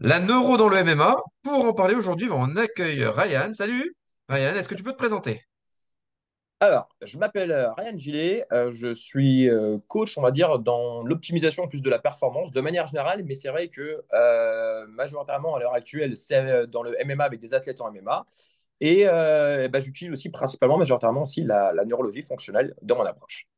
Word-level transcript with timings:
La 0.00 0.20
neuro 0.20 0.56
dans 0.56 0.68
le 0.68 0.84
MMA. 0.84 1.16
Pour 1.42 1.64
en 1.64 1.72
parler 1.72 1.96
aujourd'hui, 1.96 2.28
on 2.30 2.54
accueille 2.54 3.04
Ryan. 3.04 3.52
Salut 3.52 3.96
Ryan, 4.28 4.54
est-ce 4.54 4.68
que 4.68 4.76
tu 4.76 4.84
peux 4.84 4.92
te 4.92 4.96
présenter? 4.96 5.42
Alors, 6.60 6.88
je 7.02 7.18
m'appelle 7.18 7.50
euh, 7.50 7.72
Ryan 7.72 7.98
Gillet, 7.98 8.46
euh, 8.52 8.70
je 8.70 8.94
suis 8.94 9.50
euh, 9.50 9.78
coach, 9.88 10.16
on 10.16 10.22
va 10.22 10.30
dire, 10.30 10.60
dans 10.60 11.02
l'optimisation 11.02 11.66
plus 11.66 11.82
de 11.82 11.90
la 11.90 11.98
performance 11.98 12.52
de 12.52 12.60
manière 12.60 12.86
générale, 12.86 13.24
mais 13.24 13.34
c'est 13.34 13.48
vrai 13.48 13.68
que 13.68 14.04
majoritairement 14.88 15.56
à 15.56 15.58
l'heure 15.58 15.74
actuelle, 15.74 16.16
c'est 16.16 16.68
dans 16.68 16.84
le 16.84 16.94
MMA 17.04 17.24
avec 17.24 17.40
des 17.40 17.54
athlètes 17.54 17.80
en 17.80 17.90
MMA. 17.90 18.24
Et 18.80 19.04
bah, 19.04 19.80
j'utilise 19.80 20.12
aussi 20.12 20.30
principalement, 20.30 20.78
majoritairement 20.78 21.22
aussi 21.22 21.42
la 21.42 21.72
neurologie 21.84 22.22
fonctionnelle 22.22 22.72
dans 22.82 22.94
mon 22.94 23.04
approche. 23.04 23.48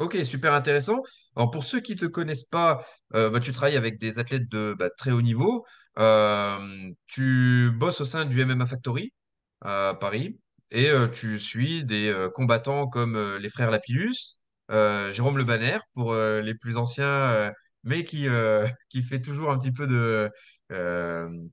Ok, 0.00 0.16
super 0.24 0.54
intéressant. 0.54 1.02
Alors 1.36 1.50
pour 1.50 1.62
ceux 1.62 1.80
qui 1.80 1.92
ne 1.92 1.98
te 1.98 2.06
connaissent 2.06 2.44
pas, 2.44 2.86
euh, 3.14 3.28
bah, 3.28 3.38
tu 3.38 3.52
travailles 3.52 3.76
avec 3.76 3.98
des 4.00 4.18
athlètes 4.18 4.48
de 4.48 4.74
bah, 4.78 4.88
très 4.88 5.10
haut 5.10 5.20
niveau. 5.20 5.66
Euh, 5.98 6.58
tu 7.06 7.70
bosses 7.78 8.00
au 8.00 8.06
sein 8.06 8.24
du 8.24 8.40
MMA 8.40 8.64
Factory 8.64 9.12
à 9.60 9.94
Paris 10.00 10.38
et 10.70 10.88
euh, 10.88 11.06
tu 11.06 11.38
suis 11.38 11.84
des 11.84 12.14
combattants 12.32 12.86
comme 12.88 13.18
les 13.38 13.50
frères 13.50 13.70
Lapillus, 13.70 14.38
Jérôme 14.70 15.36
Le 15.36 15.44
Banner 15.44 15.78
pour 15.92 16.14
les 16.14 16.54
plus 16.54 16.78
anciens, 16.78 17.52
mais 17.84 18.02
qui, 18.04 18.26
qui 18.88 19.02
fait 19.02 19.20
toujours 19.20 19.50
un 19.50 19.58
petit 19.58 19.72
peu 19.72 19.86
de... 19.86 20.30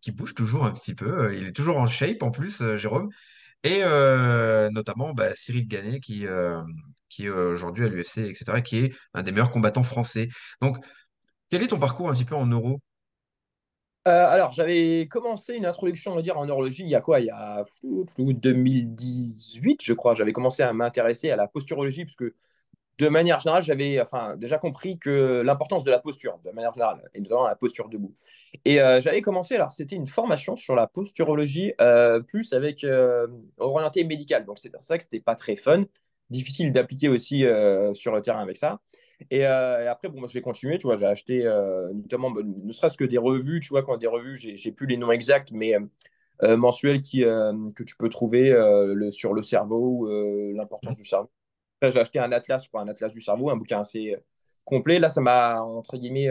qui 0.01 0.11
bouge 0.13 0.35
toujours 0.35 0.65
un 0.65 0.71
petit 0.71 0.95
peu. 0.95 1.35
Il 1.35 1.47
est 1.47 1.51
toujours 1.55 1.77
en 1.79 1.85
shape 1.85 2.23
en 2.23 2.31
plus, 2.31 2.63
Jérôme. 2.75 3.09
Et 3.63 3.81
notamment 4.71 5.13
bah, 5.13 5.35
Cyril 5.35 5.67
Gagné 5.67 5.99
qui, 5.99 6.25
qui 7.09 7.25
est 7.25 7.29
euh, 7.29 7.53
aujourd'hui 7.53 7.85
à 7.85 7.89
l'UFC, 7.89 8.19
etc., 8.19 8.61
qui 8.61 8.77
est 8.79 8.93
un 9.13 9.23
des 9.23 9.31
meilleurs 9.31 9.51
combattants 9.51 9.83
français. 9.83 10.27
Donc, 10.61 10.77
quel 11.49 11.63
est 11.63 11.67
ton 11.67 11.79
parcours 11.79 12.09
un 12.09 12.13
petit 12.13 12.25
peu 12.25 12.35
en 12.35 12.45
euro? 12.45 12.79
Euh, 14.07 14.27
alors, 14.27 14.53
j'avais 14.53 15.07
commencé 15.09 15.53
une 15.53 15.65
introduction, 15.65 16.13
on 16.13 16.15
va 16.15 16.21
dire, 16.21 16.37
en 16.37 16.45
neurologie 16.45 16.83
il 16.83 16.89
y 16.89 16.95
a 16.95 17.01
quoi? 17.01 17.19
Il 17.19 17.25
y 17.25 17.29
a 17.29 17.65
fou, 17.81 18.05
fou, 18.15 18.33
2018, 18.33 19.81
je 19.83 19.93
crois. 19.93 20.15
J'avais 20.15 20.33
commencé 20.33 20.63
à 20.63 20.71
m'intéresser 20.71 21.29
à 21.29 21.35
la 21.35 21.47
posturologie, 21.47 22.05
parce 22.05 22.15
que 22.15 22.33
de 22.97 23.09
manière 23.09 23.39
générale, 23.39 23.63
j'avais 23.63 24.01
enfin, 24.01 24.35
déjà 24.37 24.57
compris 24.57 24.97
que 24.97 25.41
l'importance 25.45 25.83
de 25.83 25.91
la 25.91 25.99
posture, 25.99 26.39
de 26.43 26.51
manière 26.51 26.73
générale, 26.73 27.09
et 27.13 27.21
notamment 27.21 27.47
la 27.47 27.55
posture 27.55 27.89
debout. 27.89 28.13
Et 28.65 28.81
euh, 28.81 28.99
j'avais 28.99 29.21
commencé, 29.21 29.55
alors 29.55 29.71
c'était 29.71 29.95
une 29.95 30.07
formation 30.07 30.55
sur 30.55 30.75
la 30.75 30.87
posturologie, 30.87 31.73
euh, 31.79 32.19
plus 32.21 32.53
avec 32.53 32.83
euh, 32.83 33.27
orienté 33.57 34.03
médical. 34.03 34.45
Donc 34.45 34.57
c'est 34.57 34.71
ça 34.81 34.97
que 34.97 35.03
c'était 35.03 35.19
pas 35.19 35.35
très 35.35 35.55
fun, 35.55 35.83
difficile 36.29 36.71
d'appliquer 36.71 37.09
aussi 37.09 37.45
euh, 37.45 37.93
sur 37.93 38.13
le 38.13 38.21
terrain 38.21 38.41
avec 38.41 38.57
ça. 38.57 38.79
Et, 39.31 39.45
euh, 39.45 39.83
et 39.83 39.87
après, 39.87 40.09
bon, 40.09 40.19
moi, 40.19 40.29
j'ai 40.31 40.41
continué, 40.41 40.77
tu 40.77 40.87
vois, 40.87 40.95
j'ai 40.95 41.05
acheté 41.05 41.45
euh, 41.45 41.91
notamment, 41.93 42.31
bah, 42.31 42.41
ne 42.45 42.71
serait-ce 42.71 42.97
que 42.97 43.05
des 43.05 43.17
revues, 43.17 43.59
tu 43.59 43.69
vois, 43.69 43.83
quand 43.83 43.97
des 43.97 44.07
revues, 44.07 44.35
j'ai 44.35 44.57
j'ai 44.57 44.71
plus 44.71 44.87
les 44.87 44.97
noms 44.97 45.11
exacts, 45.11 45.51
mais 45.51 45.75
mensuelles 46.41 47.01
qui, 47.01 47.21
que 47.21 47.83
tu 47.83 47.95
peux 47.97 48.09
trouver 48.09 48.51
le, 48.51 49.09
sur 49.09 49.33
le 49.33 49.41
cerveau, 49.41 50.07
l'importance 50.53 50.97
du 50.97 51.05
cerveau 51.05 51.31
après, 51.79 51.91
j'ai 51.91 51.99
acheté 51.99 52.19
un 52.19 52.31
atlas, 52.31 52.63
je 52.63 52.69
crois, 52.69 52.81
un 52.81 52.87
atlas 52.87 53.11
du 53.11 53.21
cerveau, 53.21 53.49
un 53.51 53.55
bouquin 53.55 53.79
assez 53.79 54.15
complet. 54.65 54.99
Là, 54.99 55.09
ça 55.09 55.21
m'a, 55.21 55.61
entre 55.61 55.97
guillemets, 55.97 56.29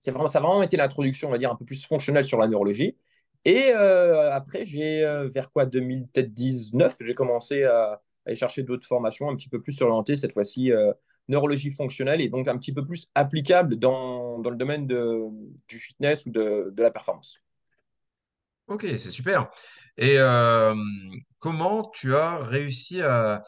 c'est 0.00 0.12
vraiment, 0.12 0.28
ça 0.28 0.38
a 0.38 0.42
vraiment 0.42 0.62
été 0.62 0.76
l'introduction, 0.76 1.28
on 1.28 1.32
va 1.32 1.38
dire, 1.38 1.50
un 1.50 1.56
peu 1.56 1.64
plus 1.64 1.84
fonctionnelle 1.86 2.24
sur 2.24 2.38
la 2.38 2.46
neurologie. 2.48 2.96
Et 3.44 3.72
après, 3.72 4.64
j'ai, 4.64 5.02
vers 5.32 5.50
quoi, 5.50 5.66
2019, 5.66 6.96
j'ai 7.00 7.14
commencé 7.14 7.64
à 7.64 8.00
aller 8.28 8.36
chercher 8.36 8.62
d'autres 8.62 8.86
formations 8.86 9.28
un 9.28 9.36
petit 9.36 9.48
peu 9.48 9.60
plus 9.60 9.80
orientées, 9.82 10.16
cette 10.16 10.32
fois-ci, 10.32 10.72
euh, 10.72 10.92
neurologie 11.28 11.70
fonctionnelle, 11.70 12.20
et 12.20 12.28
donc 12.28 12.48
un 12.48 12.56
petit 12.56 12.72
peu 12.72 12.86
plus 12.86 13.08
applicable 13.14 13.76
dans, 13.76 14.38
dans 14.38 14.50
le 14.50 14.56
domaine 14.56 14.86
de, 14.86 15.20
du 15.68 15.78
fitness 15.78 16.26
ou 16.26 16.30
de, 16.30 16.70
de 16.72 16.82
la 16.82 16.90
performance. 16.90 17.40
Ok, 18.68 18.84
c'est 18.98 19.10
super. 19.10 19.48
Et 19.96 20.18
euh, 20.18 20.74
comment 21.38 21.90
tu 21.90 22.14
as 22.14 22.36
réussi 22.38 23.02
à, 23.02 23.42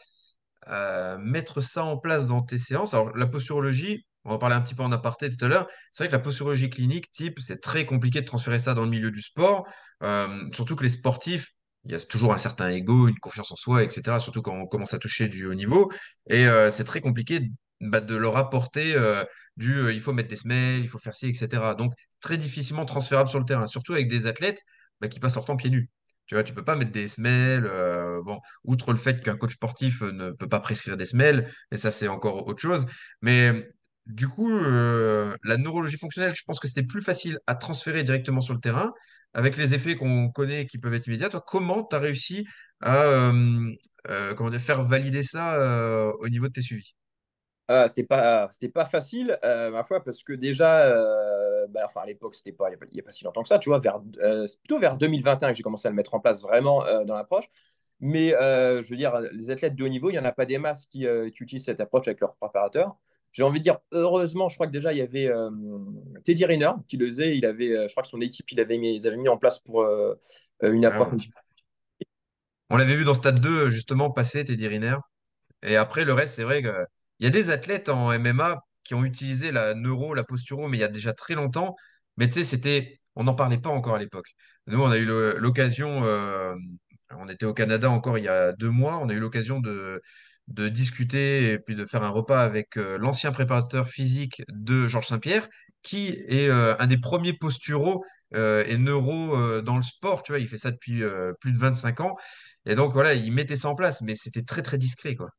mettre 1.19 1.61
ça 1.61 1.83
en 1.83 1.97
place 1.97 2.27
dans 2.27 2.41
tes 2.41 2.57
séances? 2.57 2.93
Alors, 2.93 3.15
la 3.15 3.27
posturologie, 3.27 4.05
on 4.25 4.31
va 4.31 4.37
parler 4.37 4.55
un 4.55 4.61
petit 4.61 4.75
peu 4.75 4.83
en 4.83 4.91
aparté 4.91 5.29
tout 5.35 5.43
à 5.45 5.47
l'heure. 5.47 5.67
C'est 5.91 6.03
vrai 6.03 6.09
que 6.09 6.15
la 6.15 6.19
posturologie 6.19 6.69
clinique 6.69 7.11
type, 7.11 7.39
c'est 7.39 7.61
très 7.61 7.85
compliqué 7.85 8.21
de 8.21 8.25
transférer 8.25 8.59
ça 8.59 8.73
dans 8.73 8.83
le 8.83 8.89
milieu 8.89 9.11
du 9.11 9.21
sport. 9.21 9.67
Euh, 10.03 10.49
surtout 10.53 10.75
que 10.75 10.83
les 10.83 10.89
sportifs, 10.89 11.53
il 11.85 11.91
y 11.91 11.95
a 11.95 11.99
toujours 11.99 12.33
un 12.33 12.37
certain 12.37 12.69
ego, 12.69 13.07
une 13.07 13.19
confiance 13.19 13.51
en 13.51 13.55
soi, 13.55 13.83
etc. 13.83 14.19
Surtout 14.19 14.41
quand 14.41 14.55
on 14.55 14.67
commence 14.67 14.93
à 14.93 14.99
toucher 14.99 15.27
du 15.27 15.45
haut 15.47 15.53
niveau. 15.53 15.91
Et 16.29 16.47
euh, 16.47 16.71
c'est 16.71 16.83
très 16.83 17.01
compliqué 17.01 17.49
bah, 17.81 18.01
de 18.01 18.15
leur 18.15 18.37
apporter 18.37 18.93
euh, 18.95 19.23
du 19.57 19.77
euh, 19.79 19.93
il 19.93 20.01
faut 20.01 20.13
mettre 20.13 20.29
des 20.29 20.35
semelles, 20.35 20.81
il 20.81 20.87
faut 20.89 20.99
faire 20.99 21.15
ci, 21.15 21.27
etc. 21.27 21.75
Donc, 21.75 21.93
très 22.19 22.37
difficilement 22.37 22.85
transférable 22.85 23.29
sur 23.29 23.39
le 23.39 23.45
terrain, 23.45 23.65
surtout 23.65 23.93
avec 23.93 24.07
des 24.07 24.27
athlètes 24.27 24.63
bah, 25.01 25.07
qui 25.07 25.19
passent 25.19 25.35
leur 25.35 25.45
temps 25.45 25.55
pieds 25.55 25.69
nus. 25.71 25.89
Tu 26.27 26.35
vois, 26.35 26.43
tu 26.43 26.53
peux 26.53 26.63
pas 26.63 26.75
mettre 26.75 26.91
des 26.91 27.07
semelles. 27.07 27.63
bon, 28.23 28.39
outre 28.63 28.93
le 28.93 28.97
fait 28.97 29.21
qu'un 29.23 29.35
coach 29.35 29.53
sportif 29.55 30.01
ne 30.01 30.31
peut 30.31 30.47
pas 30.47 30.59
prescrire 30.61 30.95
des 30.97 31.05
semelles, 31.05 31.51
et 31.71 31.77
ça, 31.77 31.91
c'est 31.91 32.07
encore 32.07 32.47
autre 32.47 32.61
chose. 32.61 32.85
Mais 33.21 33.69
du 34.11 34.27
coup, 34.27 34.51
euh, 34.51 35.35
la 35.43 35.57
neurologie 35.57 35.97
fonctionnelle, 35.97 36.33
je 36.35 36.43
pense 36.43 36.59
que 36.59 36.67
c'était 36.67 36.85
plus 36.85 37.01
facile 37.01 37.39
à 37.47 37.55
transférer 37.55 38.03
directement 38.03 38.41
sur 38.41 38.53
le 38.53 38.59
terrain, 38.59 38.93
avec 39.33 39.57
les 39.57 39.73
effets 39.73 39.95
qu'on 39.95 40.29
connaît 40.29 40.65
qui 40.65 40.77
peuvent 40.77 40.93
être 40.93 41.07
immédiats. 41.07 41.29
Toi, 41.29 41.43
comment 41.45 41.83
tu 41.83 41.95
as 41.95 41.99
réussi 41.99 42.45
à 42.81 43.03
euh, 43.03 43.69
euh, 44.09 44.59
faire 44.59 44.83
valider 44.83 45.23
ça 45.23 46.11
au 46.19 46.29
niveau 46.29 46.47
de 46.47 46.53
tes 46.53 46.61
suivis? 46.61 46.95
Ah, 47.67 47.87
c'était 47.87 48.03
pas, 48.03 48.49
c'était 48.51 48.67
pas 48.67 48.83
facile, 48.83 49.39
euh, 49.45 49.71
ma 49.71 49.85
foi, 49.85 50.03
parce 50.03 50.23
que 50.23 50.33
déjà, 50.33 50.89
bah, 51.69 51.81
enfin, 51.85 52.01
à 52.01 52.05
l'époque, 52.05 52.35
c'était 52.35 52.51
pas, 52.51 52.69
il 52.69 52.77
n'y 52.93 52.99
a, 52.99 53.03
pas 53.03 53.11
si 53.11 53.23
longtemps 53.23 53.43
que 53.43 53.47
ça, 53.47 53.59
tu 53.59 53.69
vois, 53.69 53.79
c'est 53.81 54.59
plutôt 54.59 54.79
vers 54.79 54.97
2021 54.97 55.51
que 55.51 55.55
j'ai 55.55 55.63
commencé 55.63 55.87
à 55.87 55.91
le 55.91 55.95
mettre 55.95 56.13
en 56.13 56.19
place 56.19 56.41
vraiment 56.41 56.83
dans 57.05 57.15
l'approche. 57.15 57.45
Mais 58.01 58.31
je 58.31 58.89
veux 58.89 58.97
dire, 58.97 59.19
les 59.31 59.51
athlètes 59.51 59.75
de 59.75 59.83
haut 59.85 59.89
niveau, 59.89 60.09
il 60.09 60.13
n'y 60.13 60.19
en 60.19 60.25
a 60.25 60.33
pas 60.33 60.45
des 60.45 60.57
masses 60.57 60.85
qui, 60.85 61.05
qui 61.33 61.43
utilisent 61.43 61.65
cette 61.65 61.79
approche 61.79 62.07
avec 62.07 62.19
leurs 62.19 62.35
préparateurs. 62.35 62.97
J'ai 63.31 63.43
envie 63.43 63.59
de 63.59 63.63
dire, 63.63 63.77
heureusement, 63.91 64.49
je 64.49 64.55
crois 64.55 64.67
que 64.67 64.71
déjà, 64.71 64.91
il 64.93 64.97
y 64.99 65.01
avait 65.01 65.27
euh, 65.27 65.49
Teddy 66.23 66.45
Riner 66.45 66.71
qui 66.87 66.97
le 66.97 67.07
faisait. 67.07 67.37
Il 67.37 67.45
avait, 67.45 67.71
euh, 67.77 67.87
je 67.87 67.93
crois 67.93 68.03
que 68.03 68.09
son 68.09 68.21
équipe, 68.21 68.51
il 68.51 68.59
avait 68.59 68.77
mis, 68.77 68.95
ils 68.95 69.07
avaient 69.07 69.17
mis 69.17 69.29
en 69.29 69.37
place 69.37 69.59
pour 69.59 69.81
euh, 69.83 70.15
une 70.61 70.85
approche. 70.85 71.07
un 71.07 71.09
Ah, 71.09 71.15
peu- 71.17 71.21
On 72.69 72.77
l'avait 72.77 72.95
vu 72.95 73.03
dans 73.03 73.13
Stade 73.13 73.39
2, 73.39 73.69
justement, 73.69 74.11
passer 74.11 74.45
Teddy 74.45 74.67
Riner. 74.67 74.95
Et 75.63 75.77
après, 75.77 76.05
le 76.05 76.13
reste, 76.13 76.35
c'est 76.37 76.43
vrai 76.43 76.61
qu'il 76.63 76.73
y 77.21 77.27
a 77.27 77.29
des 77.31 77.51
athlètes 77.51 77.89
en 77.89 78.11
MMA 78.13 78.57
qui 78.83 78.95
ont 78.95 79.05
utilisé 79.05 79.51
la 79.51 79.75
neuro, 79.75 80.13
la 80.15 80.23
posturo, 80.23 80.69
mais 80.69 80.77
il 80.77 80.81
y 80.81 80.83
a 80.83 80.89
déjà 80.89 81.13
très 81.13 81.35
longtemps. 81.35 81.75
Mais 82.17 82.27
tu 82.27 82.35
sais, 82.35 82.43
c'était, 82.45 82.97
on 83.15 83.25
n'en 83.25 83.35
parlait 83.35 83.59
pas 83.59 83.69
encore 83.69 83.95
à 83.95 83.99
l'époque. 83.99 84.35
Nous, 84.67 84.81
on 84.81 84.89
a 84.91 84.97
eu 84.97 85.05
l'occasion, 85.05 86.03
euh, 86.05 86.55
on 87.11 87.29
était 87.29 87.45
au 87.45 87.53
Canada 87.53 87.89
encore 87.91 88.17
il 88.17 88.25
y 88.25 88.27
a 88.29 88.53
deux 88.53 88.69
mois, 88.71 88.97
on 88.99 89.09
a 89.09 89.13
eu 89.13 89.19
l'occasion 89.19 89.59
de, 89.61 90.01
de 90.47 90.69
discuter 90.69 91.51
et 91.51 91.59
puis 91.59 91.75
de 91.75 91.85
faire 91.85 92.03
un 92.03 92.09
repas 92.09 92.43
avec 92.43 92.77
euh, 92.77 92.97
l'ancien 92.97 93.31
préparateur 93.31 93.87
physique 93.87 94.41
de 94.49 94.87
Georges 94.87 95.07
Saint-Pierre, 95.07 95.47
qui 95.81 96.09
est 96.27 96.49
euh, 96.49 96.75
un 96.79 96.87
des 96.87 96.97
premiers 96.97 97.33
posturaux 97.33 98.03
euh, 98.35 98.63
et 98.67 98.77
neuro 98.77 99.61
dans 99.61 99.75
le 99.75 99.81
sport. 99.81 100.23
Tu 100.23 100.31
vois, 100.31 100.39
il 100.39 100.47
fait 100.47 100.57
ça 100.57 100.71
depuis 100.71 101.01
plus 101.39 101.53
de 101.53 101.57
25 101.57 102.01
ans. 102.01 102.15
Et 102.65 102.75
donc, 102.75 102.93
voilà, 102.93 103.13
il 103.13 103.31
mettait 103.31 103.57
ça 103.57 103.69
en 103.69 103.75
place, 103.75 104.01
mais 104.01 104.15
c'était 104.15 104.43
très, 104.43 104.61
très 104.61 104.77
discret, 104.77 105.15
quoi. 105.15 105.29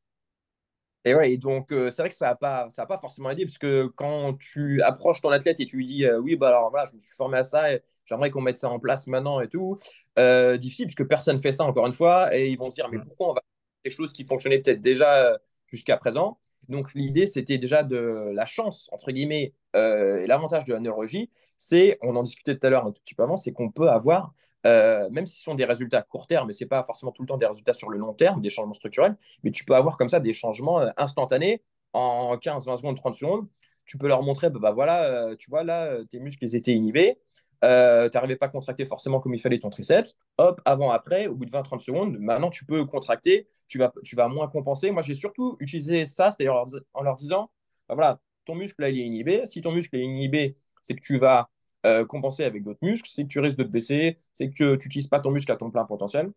Et 1.05 1.13
ouais, 1.15 1.33
et 1.33 1.37
donc 1.37 1.65
c'est 1.69 1.97
vrai 1.97 2.07
que 2.07 2.15
ça 2.15 2.27
n'a 2.27 2.35
pas, 2.35 2.69
ça 2.69 2.83
a 2.83 2.85
pas 2.85 2.97
forcément 2.97 3.29
aidé, 3.29 3.43
parce 3.43 3.57
que 3.57 3.87
quand 3.95 4.37
tu 4.39 4.81
approches 4.83 5.19
ton 5.21 5.31
athlète 5.31 5.59
et 5.59 5.65
tu 5.65 5.75
lui 5.75 5.85
dis 5.85 6.07
oui, 6.21 6.37
bah 6.37 6.47
alors 6.47 6.69
voilà, 6.69 6.85
je 6.89 6.95
me 6.95 7.01
suis 7.01 7.13
formé 7.17 7.37
à 7.37 7.43
ça 7.43 7.73
et 7.73 7.81
j'aimerais 8.05 8.29
qu'on 8.29 8.39
mette 8.39 8.55
ça 8.55 8.69
en 8.69 8.79
place 8.79 9.07
maintenant 9.07 9.41
et 9.41 9.49
tout, 9.49 9.75
difficile, 10.15 10.85
puisque 10.85 11.05
personne 11.05 11.37
ne 11.37 11.41
fait 11.41 11.51
ça 11.51 11.65
encore 11.65 11.87
une 11.87 11.93
fois, 11.93 12.33
et 12.33 12.49
ils 12.49 12.57
vont 12.57 12.69
se 12.69 12.75
dire 12.75 12.87
mais 12.89 12.99
pourquoi 12.99 13.31
on 13.31 13.33
va 13.33 13.41
quelque 13.83 13.95
chose 13.95 14.13
qui 14.13 14.25
fonctionnait 14.25 14.59
peut-être 14.59 14.81
déjà 14.81 15.27
euh, 15.33 15.37
jusqu'à 15.67 15.97
présent? 15.97 16.39
Donc 16.69 16.93
l'idée, 16.93 17.27
c'était 17.27 17.57
déjà 17.57 17.83
de 17.83 18.31
la 18.33 18.45
chance, 18.45 18.89
entre 18.93 19.11
guillemets, 19.11 19.53
euh, 19.75 20.19
et 20.19 20.27
l'avantage 20.27 20.65
de 20.65 20.73
la 20.73 20.79
neurologie, 20.79 21.29
c'est, 21.57 21.97
on 22.01 22.15
en 22.15 22.23
discutait 22.23 22.57
tout 22.57 22.65
à 22.65 22.69
l'heure 22.69 22.85
un 22.85 22.91
tout 22.91 23.01
petit 23.01 23.15
peu 23.15 23.23
avant, 23.23 23.35
c'est 23.35 23.51
qu'on 23.51 23.69
peut 23.69 23.89
avoir, 23.89 24.33
euh, 24.65 25.09
même 25.09 25.25
si 25.25 25.37
ce 25.37 25.43
sont 25.43 25.55
des 25.55 25.65
résultats 25.65 25.99
à 25.99 26.01
court 26.03 26.25
terme, 26.25 26.47
mais 26.47 26.53
ce 26.53 26.63
n'est 26.63 26.67
pas 26.69 26.81
forcément 26.83 27.11
tout 27.11 27.21
le 27.21 27.27
temps 27.27 27.37
des 27.37 27.45
résultats 27.45 27.73
sur 27.73 27.89
le 27.89 27.97
long 27.97 28.13
terme, 28.13 28.41
des 28.41 28.49
changements 28.49 28.73
structurels, 28.73 29.17
mais 29.43 29.51
tu 29.51 29.65
peux 29.65 29.75
avoir 29.75 29.97
comme 29.97 30.09
ça 30.09 30.21
des 30.21 30.31
changements 30.33 30.81
instantanés 30.97 31.61
en 31.91 32.37
15, 32.37 32.65
20 32.67 32.77
secondes, 32.77 32.95
30 32.97 33.15
secondes. 33.15 33.47
Tu 33.85 33.97
peux 33.97 34.07
leur 34.07 34.23
montrer, 34.23 34.49
bah, 34.49 34.59
bah 34.61 34.71
voilà, 34.71 35.35
tu 35.37 35.49
vois, 35.49 35.63
là, 35.65 35.97
tes 36.09 36.19
muscles, 36.19 36.45
ils 36.45 36.55
étaient 36.55 36.71
inhibés. 36.71 37.19
Euh, 37.63 38.09
tu 38.09 38.17
n'arrivais 38.17 38.35
pas 38.35 38.47
à 38.47 38.49
contracter 38.49 38.85
forcément 38.85 39.19
comme 39.19 39.33
il 39.33 39.39
fallait 39.39 39.59
ton 39.59 39.69
triceps. 39.69 40.15
Hop, 40.37 40.61
avant, 40.65 40.91
après, 40.91 41.27
au 41.27 41.35
bout 41.35 41.45
de 41.45 41.51
20-30 41.51 41.79
secondes, 41.79 42.17
maintenant, 42.19 42.49
tu 42.49 42.65
peux 42.65 42.85
contracter, 42.85 43.47
tu 43.67 43.77
vas, 43.77 43.93
tu 44.03 44.15
vas 44.15 44.27
moins 44.27 44.47
compenser. 44.49 44.91
Moi, 44.91 45.01
j'ai 45.01 45.13
surtout 45.15 45.55
utilisé 45.59 46.05
ça, 46.05 46.31
c'est-à-dire 46.31 46.55
en 46.93 47.03
leur, 47.03 47.15
disant, 47.15 47.51
bah, 47.87 47.95
voilà, 47.95 48.19
ton 48.45 48.55
muscle, 48.55 48.81
là, 48.81 48.89
il 48.89 48.99
est 48.99 49.05
inhibé. 49.05 49.45
Si 49.45 49.61
ton 49.61 49.71
muscle 49.71 49.95
est 49.95 50.01
inhibé, 50.03 50.57
c'est 50.81 50.95
que 50.95 51.01
tu 51.01 51.17
vas 51.17 51.49
euh, 51.85 52.05
compenser 52.05 52.43
avec 52.43 52.63
d'autres 52.63 52.79
muscles, 52.81 53.09
c'est 53.11 53.23
que 53.23 53.29
tu 53.29 53.39
risques 53.39 53.57
de 53.57 53.63
te 53.63 53.69
baisser, 53.69 54.17
c'est 54.33 54.49
que 54.49 54.53
tu 54.53 54.65
n'utilises 54.65 55.07
pas 55.07 55.19
ton 55.19 55.31
muscle 55.31 55.51
à 55.51 55.57
ton 55.57 55.71
plein 55.71 55.85
potentiel. 55.85 56.31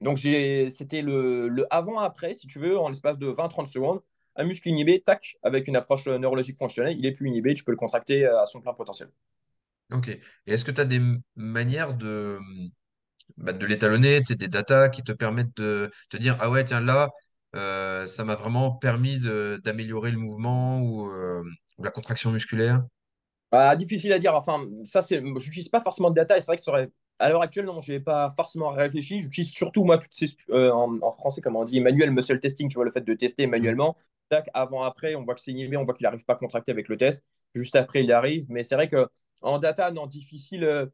Donc, 0.00 0.18
c'était 0.18 1.02
le, 1.02 1.48
le 1.48 1.66
avant-après, 1.74 2.34
si 2.34 2.46
tu 2.46 2.58
veux, 2.58 2.78
en 2.78 2.88
l'espace 2.88 3.18
de 3.18 3.30
20-30 3.30 3.66
secondes. 3.66 4.02
Un 4.36 4.44
muscle 4.44 4.68
inhibé, 4.68 5.00
tac, 5.00 5.36
avec 5.42 5.68
une 5.68 5.76
approche 5.76 6.06
neurologique 6.06 6.56
fonctionnelle, 6.58 6.96
il 6.98 7.04
est 7.06 7.12
plus 7.12 7.28
inhibé, 7.28 7.54
tu 7.54 7.64
peux 7.64 7.72
le 7.72 7.76
contracter 7.76 8.24
euh, 8.24 8.40
à 8.40 8.46
son 8.46 8.60
plein 8.60 8.72
potentiel. 8.72 9.10
Ok. 9.92 10.08
Et 10.08 10.20
est-ce 10.46 10.64
que 10.64 10.70
tu 10.70 10.80
as 10.80 10.84
des 10.84 10.96
m- 10.96 11.20
manières 11.36 11.94
de, 11.94 12.38
bah, 13.36 13.52
de 13.52 13.66
l'étalonner, 13.66 14.20
tu 14.20 14.26
sais, 14.28 14.36
des 14.36 14.48
datas 14.48 14.88
qui 14.90 15.02
te 15.02 15.12
permettent 15.12 15.56
de 15.56 15.90
te 16.10 16.16
dire, 16.16 16.36
ah 16.40 16.50
ouais, 16.50 16.64
tiens, 16.64 16.80
là, 16.80 17.10
euh, 17.56 18.06
ça 18.06 18.24
m'a 18.24 18.34
vraiment 18.34 18.72
permis 18.72 19.18
de- 19.18 19.60
d'améliorer 19.64 20.10
le 20.10 20.18
mouvement 20.18 20.80
ou, 20.80 21.08
euh, 21.10 21.42
ou 21.78 21.84
la 21.84 21.90
contraction 21.90 22.30
musculaire? 22.32 22.82
Ah, 23.50 23.76
difficile 23.76 24.12
à 24.12 24.18
dire. 24.18 24.34
Enfin, 24.34 24.66
ça, 24.84 25.02
c'est, 25.02 25.16
je 25.18 25.22
n'utilise 25.22 25.68
pas 25.68 25.82
forcément 25.82 26.10
de 26.10 26.14
data 26.14 26.36
et 26.36 26.40
c'est 26.40 26.46
vrai 26.46 26.56
que 26.56 26.62
ça 26.62 26.70
aurait- 26.70 26.90
à 27.18 27.28
l'heure 27.28 27.42
actuelle, 27.42 27.66
non, 27.66 27.80
je 27.82 27.92
n'ai 27.92 28.00
pas 28.00 28.30
forcément 28.36 28.70
réfléchi. 28.70 29.20
J'utilise 29.20 29.50
surtout, 29.50 29.84
moi, 29.84 29.98
toutes 29.98 30.14
ces, 30.14 30.26
euh, 30.50 30.70
en, 30.72 30.98
en 31.02 31.12
français, 31.12 31.40
comme 31.42 31.56
on 31.56 31.64
dit, 31.64 31.80
manuel 31.80 32.10
muscle 32.10 32.40
testing, 32.40 32.68
tu 32.68 32.74
vois, 32.76 32.84
le 32.84 32.90
fait 32.90 33.02
de 33.02 33.14
tester 33.14 33.46
Mm. 33.58 33.76
manuellement. 33.76 33.96
Tac, 34.30 34.48
avant, 34.54 34.82
après, 34.82 35.14
on 35.14 35.22
voit 35.24 35.34
que 35.34 35.40
c'est 35.40 35.52
inhibé, 35.52 35.76
on 35.76 35.84
voit 35.84 35.92
qu'il 35.94 36.04
n'arrive 36.04 36.24
pas 36.24 36.32
à 36.32 36.36
contracter 36.36 36.72
avec 36.72 36.88
le 36.88 36.96
test. 36.96 37.24
Juste 37.54 37.76
après, 37.76 38.02
il 38.02 38.10
arrive. 38.12 38.46
Mais 38.48 38.64
c'est 38.64 38.74
vrai 38.74 38.88
que 38.88 39.06
en 39.42 39.58
data, 39.58 39.90
non, 39.90 40.06
difficile 40.06 40.64
euh, 40.64 40.86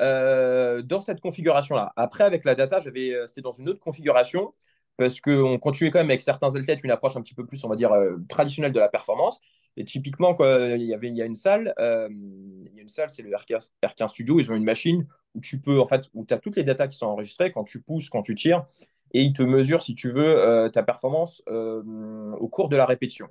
euh, 0.00 0.82
dans 0.82 1.00
cette 1.00 1.20
configuration-là. 1.20 1.92
Après, 1.96 2.24
avec 2.24 2.44
la 2.44 2.54
data, 2.54 2.78
j'avais, 2.80 3.12
euh, 3.12 3.26
c'était 3.26 3.42
dans 3.42 3.52
une 3.52 3.68
autre 3.68 3.80
configuration 3.80 4.54
parce 4.96 5.20
qu'on 5.20 5.58
continuait 5.58 5.90
quand 5.90 5.98
même 5.98 6.10
avec 6.10 6.22
certains 6.22 6.54
athlètes 6.54 6.82
une 6.82 6.90
approche 6.90 7.16
un 7.16 7.22
petit 7.22 7.34
peu 7.34 7.44
plus, 7.44 7.62
on 7.64 7.68
va 7.68 7.76
dire, 7.76 7.92
traditionnelle 8.30 8.72
de 8.72 8.78
la 8.78 8.88
performance. 8.88 9.40
Et 9.76 9.84
typiquement, 9.84 10.34
il 10.40 10.82
y 10.84 10.94
avait, 10.94 11.08
il 11.08 11.16
y 11.16 11.20
a 11.20 11.26
une 11.26 11.34
salle, 11.34 11.74
il 11.78 12.72
y 12.74 12.78
a 12.78 12.82
une 12.82 12.88
salle, 12.88 13.10
c'est 13.10 13.20
le 13.20 13.30
R15, 13.30 13.72
R15 13.84 14.08
Studio. 14.08 14.40
Ils 14.40 14.50
ont 14.50 14.54
une 14.54 14.64
machine 14.64 15.06
où 15.34 15.42
tu 15.42 15.60
peux, 15.60 15.78
en 15.82 15.84
fait, 15.84 16.08
où 16.14 16.24
tu 16.24 16.32
as 16.32 16.38
toutes 16.38 16.56
les 16.56 16.64
datas 16.64 16.86
qui 16.86 16.96
sont 16.96 17.08
enregistrées 17.08 17.52
quand 17.52 17.64
tu 17.64 17.82
pousses, 17.82 18.08
quand 18.08 18.22
tu 18.22 18.34
tires, 18.34 18.64
et 19.12 19.20
ils 19.20 19.34
te 19.34 19.42
mesurent, 19.42 19.82
si 19.82 19.94
tu 19.94 20.12
veux, 20.12 20.70
ta 20.72 20.82
performance 20.82 21.42
au 21.46 22.48
cours 22.48 22.70
de 22.70 22.76
la 22.78 22.86
répétition. 22.86 23.28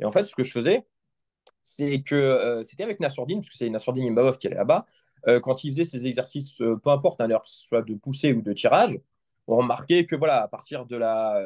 Et 0.00 0.04
en 0.04 0.10
fait, 0.10 0.24
ce 0.24 0.34
que 0.34 0.42
je 0.42 0.50
faisais, 0.50 0.84
c'est 1.64 2.02
que 2.02 2.14
euh, 2.14 2.62
c'était 2.62 2.84
avec 2.84 3.00
Nassourdine, 3.00 3.40
parce 3.40 3.48
que 3.48 3.56
c'est 3.56 3.70
Nassourdine 3.70 4.06
Imbabov 4.08 4.36
qui 4.38 4.46
est 4.46 4.54
là-bas. 4.54 4.86
Euh, 5.26 5.40
quand 5.40 5.64
il 5.64 5.72
faisait 5.72 5.84
ses 5.84 6.06
exercices, 6.06 6.60
euh, 6.60 6.76
peu 6.76 6.90
importe, 6.90 7.20
hein, 7.20 7.26
d'ailleurs, 7.26 7.42
que 7.42 7.48
soit 7.48 7.82
de 7.82 7.94
poussée 7.94 8.32
ou 8.34 8.42
de 8.42 8.52
tirage, 8.52 9.00
on 9.46 9.56
remarquait 9.56 10.06
que 10.06 10.14
voilà, 10.14 10.42
à 10.42 10.48
partir 10.48 10.86
de 10.86 10.96
la 10.96 11.42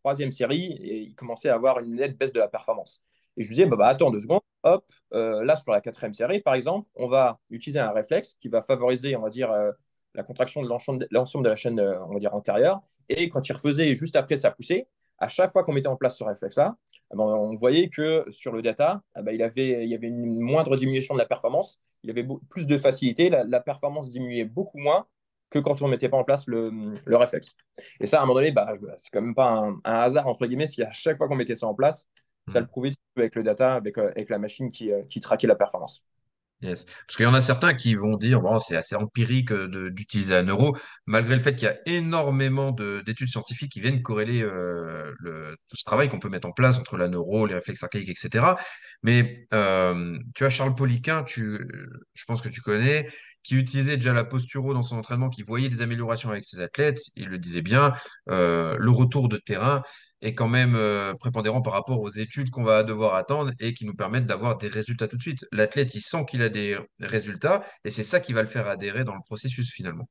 troisième 0.00 0.32
série, 0.32 0.76
il 0.80 1.14
commençait 1.14 1.48
à 1.48 1.54
avoir 1.54 1.78
une 1.80 1.96
nette 1.96 2.18
baisse 2.18 2.32
de 2.32 2.40
la 2.40 2.48
performance. 2.48 3.00
Et 3.36 3.42
je 3.42 3.48
lui 3.48 3.56
disais, 3.56 3.66
bah, 3.66 3.76
bah, 3.76 3.88
attends 3.88 4.10
deux 4.10 4.20
secondes, 4.20 4.40
hop, 4.64 4.84
là 5.12 5.54
sur 5.56 5.70
la 5.70 5.80
quatrième 5.80 6.14
série, 6.14 6.40
par 6.40 6.54
exemple, 6.54 6.88
on 6.96 7.06
va 7.06 7.38
utiliser 7.50 7.78
un 7.78 7.92
réflexe 7.92 8.34
qui 8.40 8.48
va 8.48 8.60
favoriser, 8.60 9.14
on 9.16 9.22
va 9.22 9.28
dire, 9.28 9.52
la 10.14 10.22
contraction 10.24 10.62
de 10.62 10.68
l'ensemble 10.68 11.44
de 11.44 11.48
la 11.48 11.56
chaîne, 11.56 11.80
on 11.80 12.12
va 12.12 12.18
dire, 12.18 12.34
antérieure. 12.34 12.80
Et 13.08 13.28
quand 13.28 13.48
il 13.48 13.52
refaisait 13.52 13.94
juste 13.94 14.16
après 14.16 14.36
sa 14.36 14.50
poussée, 14.50 14.88
à 15.18 15.28
chaque 15.28 15.52
fois 15.52 15.64
qu'on 15.64 15.72
mettait 15.72 15.88
en 15.88 15.96
place 15.96 16.18
ce 16.18 16.24
réflexe-là, 16.24 16.76
eh 17.12 17.16
ben, 17.16 17.24
on 17.24 17.56
voyait 17.56 17.88
que 17.88 18.24
sur 18.30 18.52
le 18.52 18.62
data, 18.62 19.02
eh 19.18 19.22
ben, 19.22 19.32
il, 19.32 19.42
avait, 19.42 19.84
il 19.84 19.88
y 19.88 19.94
avait 19.94 20.08
une 20.08 20.40
moindre 20.40 20.76
diminution 20.76 21.14
de 21.14 21.20
la 21.20 21.26
performance, 21.26 21.78
il 22.02 22.10
avait 22.10 22.26
plus 22.50 22.66
de 22.66 22.78
facilité, 22.78 23.30
la, 23.30 23.44
la 23.44 23.60
performance 23.60 24.10
diminuait 24.10 24.44
beaucoup 24.44 24.78
moins 24.78 25.06
que 25.50 25.58
quand 25.60 25.80
on 25.82 25.86
ne 25.86 25.92
mettait 25.92 26.08
pas 26.08 26.16
en 26.16 26.24
place 26.24 26.46
le, 26.48 26.70
le 27.04 27.16
réflexe. 27.16 27.54
Et 28.00 28.06
ça, 28.06 28.18
à 28.18 28.22
un 28.22 28.26
moment 28.26 28.40
donné, 28.40 28.50
bah, 28.52 28.74
c'est 28.96 29.10
quand 29.12 29.22
même 29.22 29.34
pas 29.34 29.48
un, 29.50 29.74
un, 29.84 30.00
hasard, 30.00 30.26
entre 30.26 30.46
guillemets, 30.46 30.66
si 30.66 30.82
à 30.82 30.90
chaque 30.92 31.16
fois 31.18 31.28
qu'on 31.28 31.36
mettait 31.36 31.54
ça 31.56 31.66
en 31.66 31.74
place, 31.74 32.08
ça 32.48 32.60
le 32.60 32.66
Mm. 32.66 32.68
prouvait 32.68 32.90
avec 33.16 33.34
le 33.34 33.42
data, 33.42 33.74
avec, 33.74 33.98
euh, 33.98 34.10
avec 34.10 34.28
la 34.30 34.38
machine 34.38 34.70
qui, 34.70 34.92
euh, 34.92 35.02
qui 35.04 35.20
traquait 35.20 35.46
la 35.46 35.56
performance. 35.56 36.02
Yes. 36.62 36.86
Parce 36.86 37.16
qu'il 37.16 37.24
y 37.24 37.26
en 37.28 37.34
a 37.34 37.42
certains 37.42 37.74
qui 37.74 37.94
vont 37.96 38.16
dire, 38.16 38.40
bon, 38.40 38.56
c'est 38.56 38.76
assez 38.76 38.96
empirique 38.96 39.52
euh, 39.52 39.90
d'utiliser 39.90 40.34
un 40.34 40.44
euro, 40.46 40.74
malgré 41.04 41.34
le 41.34 41.40
fait 41.42 41.54
qu'il 41.54 41.68
y 41.68 41.70
a 41.70 41.76
énormément 41.84 42.72
de- 42.72 43.02
d'études 43.04 43.28
scientifiques 43.28 43.70
qui 43.72 43.80
viennent 43.80 44.00
corréler 44.00 44.40
euh, 44.42 45.12
le, 45.18 45.54
tout 45.68 45.76
ce 45.76 45.84
travail 45.84 46.08
qu'on 46.08 46.18
peut 46.18 46.30
mettre 46.30 46.48
en 46.48 46.52
place 46.52 46.78
entre 46.78 46.96
la 46.96 47.08
neuro, 47.08 47.44
les 47.46 47.54
réflexes 47.54 47.82
archaïques, 47.84 48.08
etc. 48.08 48.56
Mais 49.02 49.46
euh, 49.52 50.16
tu 50.34 50.44
as 50.46 50.50
Charles 50.50 50.74
Poliquin, 50.74 51.24
tu, 51.24 51.60
je 52.14 52.24
pense 52.24 52.40
que 52.40 52.48
tu 52.48 52.62
connais, 52.62 53.06
qui 53.46 53.54
utilisait 53.54 53.96
déjà 53.96 54.12
la 54.12 54.24
posturo 54.24 54.74
dans 54.74 54.82
son 54.82 54.96
entraînement, 54.96 55.30
qui 55.30 55.42
voyait 55.42 55.68
des 55.68 55.80
améliorations 55.80 56.30
avec 56.30 56.44
ses 56.44 56.60
athlètes, 56.60 57.00
il 57.14 57.28
le 57.28 57.38
disait 57.38 57.62
bien, 57.62 57.92
euh, 58.28 58.76
le 58.76 58.90
retour 58.90 59.28
de 59.28 59.36
terrain 59.36 59.82
est 60.20 60.34
quand 60.34 60.48
même 60.48 60.74
euh, 60.74 61.14
prépondérant 61.14 61.62
par 61.62 61.74
rapport 61.74 62.00
aux 62.00 62.08
études 62.08 62.50
qu'on 62.50 62.64
va 62.64 62.82
devoir 62.82 63.14
attendre 63.14 63.52
et 63.60 63.72
qui 63.72 63.86
nous 63.86 63.94
permettent 63.94 64.26
d'avoir 64.26 64.56
des 64.58 64.66
résultats 64.66 65.06
tout 65.06 65.16
de 65.16 65.22
suite. 65.22 65.46
L'athlète, 65.52 65.94
il 65.94 66.00
sent 66.00 66.24
qu'il 66.28 66.42
a 66.42 66.48
des 66.48 66.76
résultats 66.98 67.62
et 67.84 67.90
c'est 67.90 68.02
ça 68.02 68.18
qui 68.18 68.32
va 68.32 68.42
le 68.42 68.48
faire 68.48 68.66
adhérer 68.66 69.04
dans 69.04 69.14
le 69.14 69.22
processus 69.24 69.70
finalement. 69.70 70.08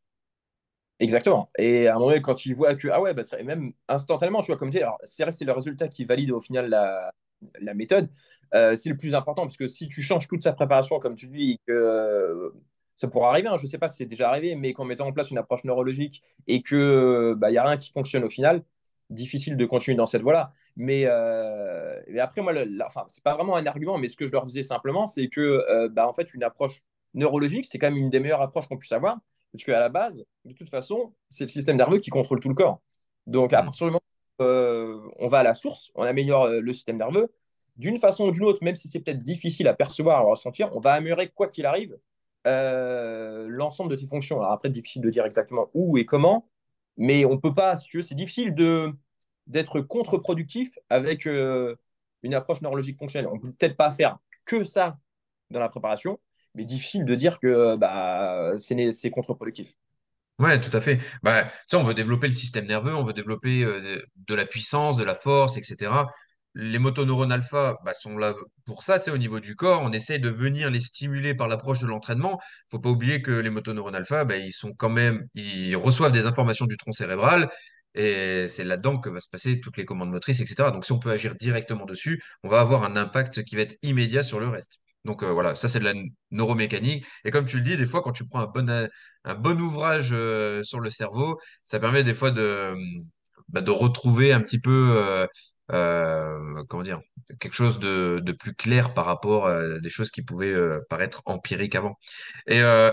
Exactement. 1.02 1.52
Et 1.58 1.90
à 1.90 1.92
un 1.92 1.94
moment 1.96 2.12
donné, 2.12 2.22
quand 2.22 2.46
il 2.46 2.56
voit 2.56 2.74
que, 2.76 2.88
ah 2.88 3.02
ouais, 3.02 3.14
bah, 3.14 3.24
même 3.44 3.74
instantanément, 3.90 4.42
tu 4.42 4.48
vois, 4.48 4.58
comme 4.58 4.70
tu 4.70 4.78
dis, 4.78 4.84
alors 4.84 4.98
c'est 5.04 5.24
vrai 5.24 5.31
que 5.31 5.38
c'est 5.38 5.44
le 5.44 5.52
résultat 5.52 5.90
qui 5.90 6.06
valide 6.06 6.31
au 6.31 6.40
final 6.40 6.70
la, 6.70 7.12
la 7.60 7.74
méthode, 7.74 8.10
euh, 8.54 8.78
c'est 8.78 8.90
le 8.90 8.96
plus 8.96 9.14
important, 9.14 9.42
parce 9.42 9.58
que 9.58 9.68
si 9.68 9.90
tu 9.90 10.02
changes 10.02 10.28
toute 10.30 10.44
sa 10.44 10.54
préparation, 10.54 11.00
comme 11.00 11.18
tu 11.18 11.28
dis, 11.28 11.52
et 11.52 11.60
que 11.68 12.54
ça 12.95 13.07
pourra 13.07 13.30
arriver, 13.30 13.47
hein, 13.47 13.57
je 13.57 13.63
ne 13.63 13.68
sais 13.68 13.77
pas 13.77 13.88
si 13.88 13.97
c'est 13.97 14.06
déjà 14.06 14.30
arrivé, 14.30 14.56
mais 14.56 14.74
qu'en 14.74 14.86
mettant 14.86 15.07
en 15.07 15.13
place 15.13 15.31
une 15.31 15.38
approche 15.38 15.63
neurologique 15.65 16.24
et 16.47 16.62
que 16.62 17.33
bah, 17.38 17.50
il 17.50 17.53
n'y 17.53 17.57
a 17.57 17.63
rien 17.65 17.77
qui 17.77 17.92
fonctionne 17.92 18.24
au 18.24 18.30
final, 18.30 18.63
difficile 19.09 19.57
de 19.57 19.65
continuer 19.65 19.97
dans 19.97 20.06
cette 20.07 20.21
voie-là. 20.21 20.50
Mais, 20.75 21.03
euh, 21.06 22.01
mais 22.09 22.19
après, 22.19 22.42
moi, 22.42 22.53
le- 22.53 22.63
la- 22.65 22.88
enfin, 22.88 23.03
c'est 23.07 23.24
pas 23.24 23.36
vraiment 23.36 23.56
un 23.56 23.65
argument, 23.65 23.97
mais 23.97 24.07
ce 24.07 24.18
que 24.18 24.25
je 24.25 24.31
leur 24.31 24.45
disais 24.45 24.63
simplement, 24.63 25.07
c'est 25.07 25.27
que, 25.30 25.42
euh, 25.42 25.89
bah, 25.89 26.07
en 26.07 26.13
fait, 26.13 26.33
une 26.33 26.44
approche 26.44 26.81
neurologique, 27.13 27.65
c'est 27.65 27.77
quand 27.80 27.88
même 27.88 27.97
une 27.97 28.09
des 28.09 28.19
meilleures 28.19 28.42
approches 28.42 28.68
qu'on 28.68 28.77
puisse 28.77 28.92
avoir 28.92 29.18
parce 29.51 29.63
qu'à 29.63 29.80
la 29.80 29.89
base, 29.89 30.24
de 30.44 30.53
toute 30.53 30.69
façon, 30.69 31.13
c'est 31.30 31.45
le 31.45 31.50
système 31.50 31.77
nerveux 31.77 32.00
qui 32.00 32.09
contrôle 32.09 32.39
tout 32.42 32.50
le 32.50 32.56
corps. 32.56 32.81
Donc, 33.27 33.53
à 33.53 33.62
Mm. 33.62 33.65
partir 33.65 33.88
du 33.88 33.92
moment 33.94 34.01
où 34.39 34.44
euh, 34.44 35.00
on 35.19 35.27
va 35.27 35.39
à 35.39 35.44
la 35.44 35.53
source, 35.53 35.92
on 35.95 36.03
améliore 36.03 36.44
euh, 36.45 36.59
le 36.62 36.74
système 36.74 36.97
nerveux, 36.97 37.31
d'une 37.77 38.00
façon 38.00 38.25
ou 38.27 38.31
d'une 38.31 38.44
autre, 38.44 38.63
même 38.63 38.75
si 38.75 38.88
c'est 38.89 39.00
peut-être 39.00 39.19
difficile 39.24 39.68
à 39.68 39.74
percevoir, 39.74 40.19
à 40.19 40.24
ressentir, 40.24 40.69
on 40.75 40.80
va 40.80 40.94
améliorer, 40.94 41.30
quoi 41.30 41.47
qu'il 41.47 41.65
arrive, 41.65 41.97
euh, 42.45 43.47
l'ensemble 43.50 43.92
de 43.92 43.95
tes 43.95 44.07
fonctions. 44.07 44.39
Alors 44.39 44.53
après, 44.53 44.69
difficile 44.69 45.01
de 45.01 45.09
dire 45.09 45.25
exactement 45.25 45.69
où 45.74 45.97
et 45.97 46.06
comment, 46.06 46.50
mais 46.97 47.25
on 47.25 47.38
peut 47.38 47.53
pas, 47.53 47.75
si 47.75 47.88
tu 47.88 47.97
veux, 47.97 48.03
c'est 48.03 48.15
difficile 48.15 48.53
de 48.56 48.94
d'être 49.47 49.80
contre-productif 49.81 50.71
avec 50.89 51.27
euh, 51.27 51.75
une 52.24 52.33
approche 52.33 52.62
neurologique 52.62 52.97
fonctionnelle. 52.97 53.30
On 53.31 53.39
peut 53.39 53.51
peut-être 53.51 53.77
pas 53.77 53.92
faire 53.92 54.18
que 54.45 54.63
ça 54.63 54.97
dans 55.51 55.59
la 55.59 55.69
préparation, 55.69 56.19
mais 56.56 56.65
difficile 56.65 57.06
de 57.06 57.15
dire 57.15 57.39
que 57.39 57.75
bah, 57.75 58.53
c'est 58.57 59.12
contre-productif. 59.12 59.75
Ouais, 60.38 60.59
tout 60.59 60.75
à 60.75 60.81
fait. 60.81 61.00
Bah, 61.24 61.45
on 61.74 61.83
veut 61.83 61.94
développer 61.94 62.27
le 62.27 62.33
système 62.33 62.65
nerveux, 62.65 62.94
on 62.94 63.03
veut 63.03 63.13
développer 63.13 63.63
euh, 63.63 64.01
de 64.15 64.36
la 64.36 64.45
puissance, 64.45 64.97
de 64.97 65.03
la 65.03 65.15
force, 65.15 65.56
etc. 65.57 65.92
Les 66.56 66.80
motoneurones 66.80 67.31
alpha 67.31 67.78
bah, 67.84 67.94
sont 67.94 68.18
là 68.18 68.34
pour 68.66 68.84
ça, 68.84 69.00
au 69.13 69.18
niveau 69.18 69.40
du 69.40 69.56
corps. 69.56 69.81
On 69.84 69.92
essaie 69.92 70.19
de 70.19 70.30
venir 70.30 70.72
les 70.72 70.80
stimuler 70.80 71.36
par 71.36 71.48
l'approche 71.48 71.80
de 71.80 71.88
l'entraînement. 71.88 72.40
Faut 72.71 72.80
pas 72.80 72.90
oublier 72.90 73.21
que 73.21 73.31
les 73.31 73.50
motoneurones 73.50 73.95
alpha, 73.95 74.24
bah, 74.24 74.38
ils 74.38 74.54
sont 74.54 74.74
quand 74.74 74.90
même, 74.90 75.28
ils 75.33 75.76
reçoivent 75.76 76.14
des 76.14 76.26
informations 76.28 76.66
du 76.66 76.78
tronc 76.78 76.94
cérébral 76.94 77.50
et 77.94 78.47
c'est 78.50 78.64
là-dedans 78.64 79.00
que 79.00 79.09
va 79.09 79.19
se 79.21 79.30
passer 79.30 79.59
toutes 79.62 79.78
les 79.78 79.85
commandes 79.85 80.12
motrices, 80.12 80.40
etc. 80.42 80.71
Donc, 80.71 80.85
si 80.85 80.92
on 80.92 81.00
peut 81.00 81.12
agir 81.12 81.35
directement 81.35 81.85
dessus, 81.85 82.21
on 82.44 82.50
va 82.50 82.59
avoir 82.62 82.83
un 82.83 82.95
impact 82.97 83.44
qui 83.44 83.56
va 83.56 83.62
être 83.62 83.78
immédiat 83.83 84.24
sur 84.24 84.40
le 84.40 84.47
reste. 84.47 84.81
Donc 85.06 85.21
euh, 85.24 85.31
voilà, 85.31 85.56
ça 85.56 85.68
c'est 85.68 85.80
de 85.80 85.83
la 85.85 85.94
neuromécanique. 86.31 87.06
Et 87.26 87.31
comme 87.31 87.45
tu 87.45 87.57
le 87.57 87.64
dis, 87.64 87.78
des 87.78 87.85
fois, 87.85 88.02
quand 88.02 88.12
tu 88.12 88.26
prends 88.28 88.40
un 88.40 88.47
bon, 88.47 88.90
un 89.24 89.35
bon 89.35 89.59
ouvrage 89.62 90.09
euh, 90.12 90.64
sur 90.64 90.80
le 90.80 90.90
cerveau, 90.90 91.40
ça 91.64 91.80
permet 91.80 92.04
des 92.04 92.16
fois 92.16 92.31
de, 92.31 92.76
bah, 93.50 93.62
de 93.62 93.71
retrouver 93.71 94.33
un 94.33 94.42
petit 94.42 94.59
peu, 94.59 94.95
euh, 94.97 95.28
euh, 95.72 96.64
comment 96.69 96.84
dire, 96.84 97.02
quelque 97.40 97.54
chose 97.54 97.80
de, 97.80 98.31
plus 98.40 98.54
clair 98.54 98.94
par 98.94 99.06
rapport 99.06 99.48
à 99.48 99.80
des 99.80 99.90
choses 99.90 100.12
qui 100.12 100.22
pouvaient 100.22 100.54
euh, 100.54 100.80
paraître 100.90 101.22
empiriques 101.26 101.76
avant. 101.76 101.98
Et 102.48 102.62
euh, 102.62 102.92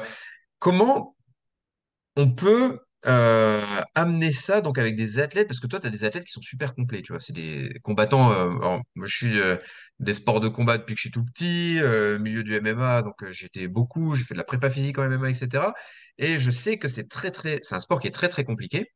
comment 0.59 1.17
on 2.17 2.31
peut 2.31 2.81
amener 3.05 4.33
ça 4.33 4.61
donc 4.61 4.79
avec 4.79 4.95
des 4.97 5.19
athlètes, 5.19 5.49
parce 5.49 5.59
que 5.61 5.67
toi, 5.67 5.81
tu 5.81 5.89
as 5.89 5.91
des 5.91 6.05
athlètes 6.05 6.25
qui 6.25 6.33
sont 6.33 6.41
super 6.43 6.75
complets, 6.75 7.03
tu 7.03 7.13
vois, 7.13 7.21
c'est 7.21 7.33
des 7.33 7.81
combattants. 7.83 8.33
je 8.97 9.17
suis 9.17 9.39
des 9.99 10.13
sports 10.13 10.41
de 10.41 10.49
combat 10.49 10.79
depuis 10.79 10.95
que 10.95 10.99
je 11.01 11.09
suis 11.09 11.11
tout 11.11 11.25
petit, 11.25 11.81
milieu 12.21 12.45
du 12.45 12.55
MMA, 12.61 13.03
donc 13.03 13.29
j'étais 13.33 13.67
beaucoup, 13.69 14.15
j'ai 14.15 14.25
fait 14.25 14.35
de 14.35 14.39
la 14.39 14.45
prépa 14.45 14.71
physique 14.71 14.99
en 14.99 15.09
MMA, 15.09 15.31
etc. 15.31 15.75
Et 16.19 16.39
je 16.39 16.51
sais 16.53 16.79
que 16.79 16.89
c'est 16.89 17.09
très, 17.09 17.33
très, 17.33 17.59
c'est 17.63 17.75
un 17.75 17.81
sport 17.81 17.99
qui 18.01 18.07
est 18.09 18.13
très, 18.13 18.29
très 18.29 18.45
compliqué. 18.45 18.93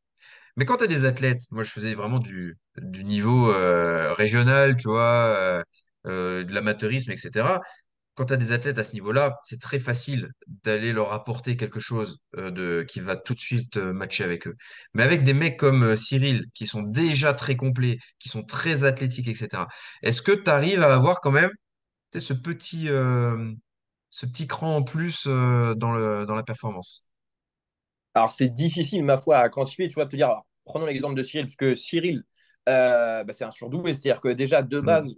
Mais 0.57 0.65
quand 0.65 0.79
tu 0.79 0.85
as 0.85 0.87
des 0.87 1.05
athlètes, 1.05 1.43
moi, 1.51 1.63
je 1.65 1.71
faisais 1.71 1.95
vraiment 1.95 2.19
du, 2.19 2.57
niveau 2.83 3.51
euh, 3.53 4.13
régional, 4.15 4.77
tu 4.77 4.89
vois, 4.89 5.27
euh, 5.37 5.63
euh, 6.07 6.45
de 6.45 6.53
l'amateurisme, 6.55 7.11
etc 7.13 7.59
quand 8.15 8.27
tu 8.27 8.33
as 8.33 8.39
des 8.39 8.53
athlètes 8.53 8.79
à 8.79 8.85
ce 8.85 8.95
niveau-là, 8.95 9.39
c'est 9.43 9.61
très 9.61 9.79
facile 9.79 10.31
d'aller 10.65 10.95
leur 10.95 11.13
apporter 11.13 11.57
quelque 11.59 11.81
chose 11.81 12.19
qui 12.89 13.01
va 13.01 13.17
tout 13.17 13.35
de 13.35 13.39
suite 13.39 13.77
matcher 13.77 14.25
avec 14.25 14.47
eux. 14.47 14.57
Mais 14.95 15.03
avec 15.03 15.23
des 15.23 15.35
mecs 15.35 15.59
comme 15.59 15.97
Cyril, 15.97 16.47
qui 16.55 16.67
sont 16.67 16.83
déjà 16.83 17.35
très 17.35 17.57
complets, 17.57 17.99
qui 18.19 18.31
sont 18.31 18.43
très 18.43 18.85
athlétiques, 18.85 19.29
etc., 19.29 19.65
est-ce 20.03 20.23
que 20.23 20.33
tu 20.33 20.51
arrives 20.51 20.83
à 20.83 20.95
avoir 20.95 21.21
quand 21.21 21.31
même 21.31 21.51
ce 22.17 22.33
petit, 22.33 22.87
ce 22.87 24.27
petit 24.27 24.47
cran 24.47 24.77
en 24.77 24.83
plus 24.83 25.27
dans 25.27 26.35
la 26.35 26.43
performance? 26.43 27.06
Alors, 28.17 28.33
c'est 28.33 28.49
difficile, 28.49 29.05
ma 29.05 29.19
foi, 29.19 29.39
à 29.39 29.49
quantifier. 29.51 29.89
Tu 29.89 29.95
vois, 29.95 30.07
de 30.07 30.11
te 30.11 30.17
dire, 30.17 30.29
alors, 30.29 30.47
prenons 30.65 30.87
l'exemple 30.87 31.15
de 31.17 31.23
Cyril, 31.23 31.47
parce 31.47 31.57
que 31.57 31.75
Cyril, 31.75 32.25
euh, 32.69 33.25
bah, 33.25 33.33
c'est 33.35 33.45
un 33.45 33.51
surdoué, 33.51 33.95
c'est-à-dire 33.95 34.23
que 34.23 34.29
déjà, 34.29 34.63
de 34.63 34.81
base, 34.81 35.07
Mm. 35.07 35.17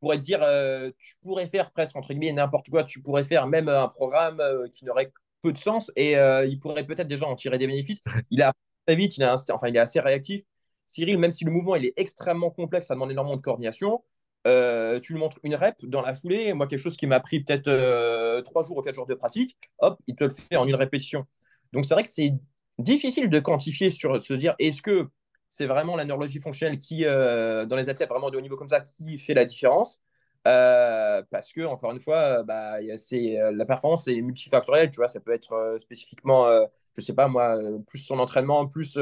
pourrais 0.00 0.18
dire, 0.18 0.40
euh, 0.42 0.90
tu 0.98 1.16
pourrais 1.22 1.46
faire 1.46 1.72
presque, 1.72 1.96
entre 1.96 2.08
guillemets, 2.14 2.32
n'importe 2.32 2.70
quoi. 2.70 2.84
Tu 2.84 3.02
pourrais 3.02 3.24
faire 3.24 3.46
même 3.46 3.68
un 3.68 3.88
programme 3.88 4.40
euh, 4.40 4.68
qui 4.70 4.84
n'aurait 4.84 5.12
peu 5.42 5.52
de 5.52 5.58
sens 5.58 5.92
et 5.96 6.16
euh, 6.18 6.46
il 6.46 6.58
pourrait 6.60 6.86
peut-être 6.86 7.08
déjà 7.08 7.26
en 7.26 7.36
tirer 7.36 7.58
des 7.58 7.66
bénéfices. 7.66 8.02
Il 8.30 8.42
a 8.42 8.52
très 8.86 8.96
vite, 8.96 9.16
il, 9.18 9.24
a 9.24 9.34
enfin, 9.52 9.68
il 9.68 9.76
est 9.76 9.80
assez 9.80 10.00
réactif. 10.00 10.42
Cyril, 10.86 11.18
même 11.18 11.32
si 11.32 11.44
le 11.44 11.50
mouvement 11.52 11.76
il 11.76 11.86
est 11.86 11.94
extrêmement 11.96 12.50
complexe, 12.50 12.88
ça 12.88 12.94
demande 12.94 13.10
énormément 13.10 13.36
de 13.36 13.42
coordination. 13.42 14.04
tu 14.44 15.12
lui 15.14 15.18
montres 15.20 15.38
une 15.42 15.54
rep 15.54 15.76
dans 15.84 16.02
la 16.02 16.14
foulée. 16.14 16.52
Moi, 16.54 16.66
quelque 16.66 16.78
chose 16.80 16.96
qui 16.96 17.06
m'a 17.06 17.20
pris 17.20 17.40
peut-être 17.42 18.42
trois 18.42 18.62
jours 18.62 18.78
ou 18.78 18.82
quatre 18.82 18.94
jours 18.94 19.06
de 19.06 19.14
pratique, 19.14 19.56
hop, 19.78 19.98
il 20.06 20.16
te 20.16 20.24
le 20.24 20.30
fait 20.30 20.56
en 20.56 20.66
une 20.66 20.74
répétition. 20.74 21.26
Donc, 21.74 21.84
c'est 21.84 21.94
vrai 21.94 22.02
que 22.02 22.08
c'est 22.08 22.32
difficile 22.78 23.28
de 23.30 23.40
quantifier 23.40 23.90
sur 23.90 24.22
se 24.22 24.34
dire 24.34 24.54
est-ce 24.58 24.82
que 24.82 25.08
c'est 25.48 25.66
vraiment 25.66 25.96
la 25.96 26.04
neurologie 26.04 26.40
fonctionnelle 26.40 26.78
qui, 26.78 27.04
euh, 27.04 27.66
dans 27.66 27.76
les 27.76 27.88
athlètes 27.88 28.08
vraiment 28.08 28.30
de 28.30 28.38
haut 28.38 28.40
niveau 28.40 28.56
comme 28.56 28.68
ça, 28.68 28.80
qui 28.80 29.18
fait 29.18 29.34
la 29.34 29.44
différence? 29.44 30.02
Euh, 30.46 31.22
parce 31.30 31.52
que, 31.52 31.62
encore 31.62 31.92
une 31.92 32.00
fois, 32.00 32.42
bah, 32.42 32.78
euh, 32.80 33.52
la 33.52 33.64
performance 33.66 34.08
est 34.08 34.20
multifactorielle. 34.20 34.90
Tu 34.90 34.96
vois, 34.96 35.08
ça 35.08 35.20
peut 35.20 35.32
être 35.32 35.76
spécifiquement, 35.78 36.48
je 36.96 37.00
sais 37.00 37.14
pas 37.14 37.28
moi, 37.28 37.58
plus 37.86 37.98
son 37.98 38.18
entraînement, 38.18 38.66
plus, 38.66 38.98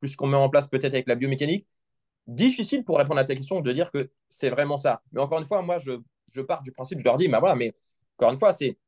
plus 0.00 0.08
ce 0.10 0.16
qu'on 0.16 0.26
met 0.26 0.36
en 0.36 0.48
place 0.48 0.68
peut-être 0.68 0.94
avec 0.94 1.08
la 1.08 1.14
biomécanique. 1.14 1.66
Difficile 2.26 2.84
pour 2.84 2.98
répondre 2.98 3.20
à 3.20 3.24
ta 3.24 3.34
question 3.34 3.60
de 3.60 3.72
dire 3.72 3.90
que 3.90 4.10
c'est 4.28 4.50
vraiment 4.50 4.78
ça. 4.78 5.02
Mais 5.12 5.20
encore 5.20 5.38
une 5.38 5.44
fois, 5.46 5.62
moi, 5.62 5.78
je, 5.78 5.92
je 6.32 6.40
pars 6.40 6.62
du 6.62 6.72
principe, 6.72 6.98
je 7.00 7.04
leur 7.04 7.16
dis, 7.16 7.28
bah 7.28 7.40
voilà, 7.40 7.54
mais 7.54 7.74
encore 8.18 8.30
une 8.30 8.38
fois, 8.38 8.52
c'est 8.52 8.78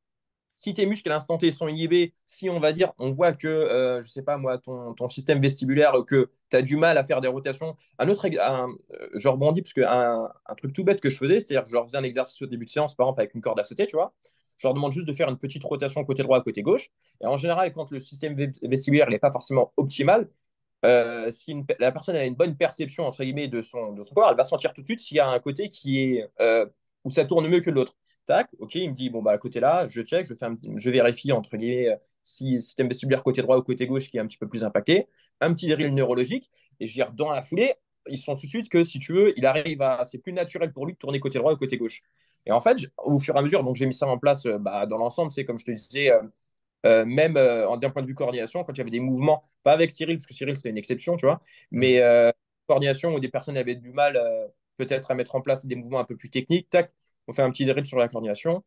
si 0.57 0.73
tes 0.75 0.87
muscles 0.87 1.11
à 1.11 1.15
l'instant 1.15 1.37
T 1.39 1.53
sont 1.53 1.69
inhibés, 1.69 2.15
si 2.25 2.49
on 2.49 2.59
va 2.61 2.73
dire, 2.73 2.93
on 2.99 3.13
voit 3.13 3.33
que, 3.35 3.47
euh, 3.47 4.01
je 4.01 4.09
sais 4.09 4.23
pas 4.23 4.39
moi, 4.39 4.59
ton, 4.59 5.09
système 5.09 5.41
vestibulaire, 5.41 5.93
que 6.07 6.31
tu 6.51 6.57
as 6.57 6.63
du 6.63 6.77
mal 6.77 6.97
à 6.99 7.05
faire 7.05 7.21
des 7.21 7.29
rotations. 7.29 7.77
Un 7.99 8.09
autre, 8.09 8.27
un, 8.41 8.69
euh, 8.93 9.09
je 9.15 9.29
rebondis 9.29 9.63
parce 9.63 9.75
qu'un 9.75 10.31
un 10.47 10.55
truc 10.55 10.73
tout 10.73 10.83
bête 10.83 11.01
que 11.01 11.11
je 11.11 11.19
faisais, 11.19 11.41
c'est-à-dire 11.41 11.63
que 11.63 11.69
je 11.69 11.75
leur 11.75 11.85
faisais 11.85 11.99
un 11.99 12.03
exercice 12.03 12.41
au 12.41 12.47
début 12.47 12.65
de 12.65 12.71
séance, 12.71 12.95
par 12.95 13.07
exemple, 13.07 13.21
avec 13.21 13.35
une 13.35 13.43
corde 13.43 13.61
à 13.61 13.65
sauter, 13.65 13.87
tu 13.87 13.97
vois. 13.97 14.15
Je 14.59 14.67
leur 14.67 14.73
demande 14.75 14.93
juste 14.93 15.07
de 15.07 15.13
faire 15.13 15.29
une 15.29 15.39
petite 15.39 15.63
rotation 15.63 16.03
côté 16.05 16.23
droit, 16.23 16.43
côté 16.43 16.63
gauche. 16.63 16.91
Et 17.21 17.27
en 17.27 17.37
général, 17.37 17.73
quand 17.75 17.91
le 17.91 18.01
système 18.01 18.35
vestibulaire 18.63 19.11
n'est 19.11 19.19
pas 19.19 19.31
forcément 19.31 19.75
optimal, 19.77 20.31
euh, 20.87 21.31
si 21.31 21.55
la 21.79 21.93
personne 21.93 22.17
a 22.17 22.25
une 22.25 22.35
bonne 22.35 22.57
perception 22.57 23.07
entre 23.07 23.23
guillemets 23.25 23.49
de 23.49 23.61
son, 23.61 23.93
de 23.93 24.03
son 24.03 24.15
corps, 24.15 24.31
elle 24.31 24.37
va 24.37 24.45
sentir 24.45 24.73
tout 24.73 24.81
de 24.81 24.87
suite 24.87 25.01
s'il 25.01 25.19
y 25.19 25.21
a 25.21 25.29
un 25.29 25.39
côté 25.39 25.69
qui 25.69 26.01
est 26.01 26.31
où 27.07 27.11
ça 27.11 27.25
tourne 27.25 27.47
mieux 27.47 27.61
que 27.61 27.71
l'autre. 27.71 27.97
Tac, 28.27 28.49
ok, 28.59 28.75
il 28.75 28.91
me 28.91 28.95
dit, 28.95 29.11
bon, 29.11 29.23
bah, 29.23 29.31
à 29.31 29.39
côté 29.39 29.61
là, 29.61 29.87
je 29.87 30.03
check, 30.03 30.27
je, 30.27 30.91
vérifie, 30.91 31.31
entre 31.31 31.57
guillemets, 31.57 31.89
euh, 31.91 31.97
si 32.25 32.59
système 32.61 32.89
vestibulaire 32.89 33.23
côté 33.23 33.43
droit 33.43 33.57
ou 33.57 33.63
côté 33.63 33.87
gauche 33.87 34.09
qui 34.09 34.17
est 34.17 34.21
un 34.21 34.27
petit 34.27 34.39
peu 34.39 34.49
plus 34.49 34.65
impacté, 34.65 35.07
un 35.41 35.55
petit 35.55 35.69
drill 35.69 35.95
neurologique, 35.95 36.51
et 36.81 36.89
je 36.89 36.93
dire, 36.93 37.13
dans 37.13 37.31
la 37.31 37.43
foulée, 37.43 37.75
ils 38.09 38.19
sont 38.19 38.35
tout 38.35 38.47
de 38.47 38.51
suite 38.51 38.69
que, 38.69 38.83
si 38.83 38.99
tu 38.99 39.13
veux, 39.13 39.39
il 39.39 39.47
arrive 39.47 39.81
à, 39.83 40.05
c'est 40.05 40.19
plus 40.19 40.33
naturel 40.33 40.73
pour 40.73 40.85
lui 40.85 40.95
de 40.95 40.99
tourner 40.99 41.21
côté 41.21 41.39
droit 41.39 41.53
ou 41.53 41.57
côté 41.57 41.77
gauche. 41.77 42.03
Et 42.45 42.51
en 42.51 42.59
fait, 42.61 42.77
au 42.99 43.21
fur 43.21 43.37
et 43.37 43.39
à 43.39 43.43
mesure, 43.43 43.63
donc 43.63 43.77
j'ai 43.77 43.87
mis 43.87 43.95
ça 43.95 44.09
en 44.09 44.19
place 44.19 44.45
euh, 44.47 44.59
bah, 44.59 44.87
dans 44.87 44.99
l'ensemble, 44.99 45.31
c'est 45.31 45.45
comme 45.45 45.59
je 45.59 45.65
te 45.65 45.71
disais, 45.71 46.11
euh, 46.87 47.05
même 47.05 47.35
d'un 47.35 47.91
point 47.91 48.03
de 48.03 48.09
vue 48.09 48.15
coordination, 48.15 48.65
quand 48.65 48.73
il 48.73 48.79
y 48.79 48.81
avait 48.81 48.91
des 48.91 49.01
mouvements, 49.01 49.45
pas 49.63 49.73
avec 49.73 49.93
Cyril, 49.93 50.17
parce 50.17 50.27
que 50.27 50.35
Cyril, 50.35 50.57
c'est 50.57 50.71
une 50.71 50.79
exception, 50.79 51.17
tu 51.17 51.27
vois, 51.27 51.41
mais 51.71 52.03
coordination 52.67 53.15
où 53.15 53.21
des 53.21 53.29
personnes 53.29 53.57
avaient 53.57 53.77
du 53.77 53.93
mal 53.93 54.21
peut-être 54.77 55.11
à 55.11 55.15
mettre 55.15 55.35
en 55.35 55.41
place 55.41 55.67
des 55.67 55.75
mouvements 55.75 56.01
un 56.01 56.05
peu 56.05 56.17
plus 56.17 56.31
techniques, 56.31 56.77
on 57.29 57.33
fait 57.33 57.43
un 57.43 57.51
petit 57.51 57.65
drill 57.65 57.87
sur 57.87 57.99
la 57.99 58.09
coordination. 58.09 58.65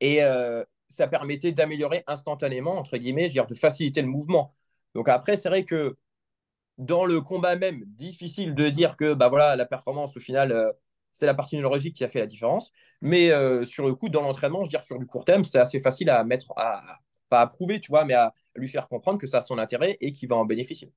Et 0.00 0.22
euh, 0.22 0.64
ça 0.88 1.06
permettait 1.08 1.52
d'améliorer 1.52 2.04
instantanément, 2.06 2.76
entre 2.78 2.96
guillemets, 2.98 3.28
dire 3.28 3.46
de 3.46 3.54
faciliter 3.54 4.02
le 4.02 4.08
mouvement. 4.08 4.54
Donc 4.94 5.08
après, 5.08 5.36
c'est 5.36 5.48
vrai 5.48 5.64
que 5.64 5.96
dans 6.78 7.04
le 7.04 7.20
combat 7.20 7.56
même, 7.56 7.84
difficile 7.86 8.54
de 8.54 8.68
dire 8.68 8.96
que 8.96 9.14
bah 9.14 9.28
voilà, 9.28 9.56
la 9.56 9.66
performance, 9.66 10.16
au 10.16 10.20
final, 10.20 10.52
euh, 10.52 10.72
c'est 11.12 11.26
la 11.26 11.34
partie 11.34 11.56
neurologique 11.56 11.94
qui 11.96 12.04
a 12.04 12.08
fait 12.08 12.20
la 12.20 12.26
différence. 12.26 12.72
Mais 13.00 13.30
euh, 13.30 13.64
sur 13.64 13.86
le 13.86 13.94
coup, 13.94 14.08
dans 14.08 14.22
l'entraînement, 14.22 14.60
je 14.60 14.64
veux 14.64 14.70
dire, 14.70 14.84
sur 14.84 14.98
du 14.98 15.06
court 15.06 15.24
terme, 15.24 15.44
c'est 15.44 15.58
assez 15.58 15.80
facile 15.80 16.10
à 16.10 16.24
mettre, 16.24 16.52
à, 16.56 16.98
pas 17.28 17.40
à 17.42 17.46
prouver, 17.46 17.80
tu 17.80 17.90
vois, 17.90 18.04
mais 18.04 18.14
à 18.14 18.34
lui 18.56 18.68
faire 18.68 18.88
comprendre 18.88 19.18
que 19.18 19.26
ça 19.26 19.38
a 19.38 19.42
son 19.42 19.58
intérêt 19.58 19.96
et 20.00 20.12
qu'il 20.12 20.28
va 20.28 20.36
en 20.36 20.44
bénéficier. 20.44 20.92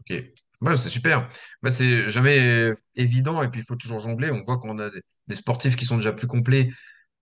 Ok, 0.00 0.12
Ouais, 0.60 0.76
c'est 0.76 0.90
super. 0.90 1.28
Bah, 1.62 1.70
c'est 1.70 2.06
jamais 2.06 2.72
évident 2.94 3.42
et 3.42 3.48
puis 3.48 3.60
il 3.62 3.64
faut 3.64 3.76
toujours 3.76 4.00
jongler. 4.00 4.30
On 4.30 4.42
voit 4.42 4.58
qu'on 4.58 4.78
a 4.78 4.90
des, 5.26 5.34
sportifs 5.34 5.76
qui 5.76 5.86
sont 5.86 5.96
déjà 5.96 6.12
plus 6.12 6.26
complets. 6.26 6.70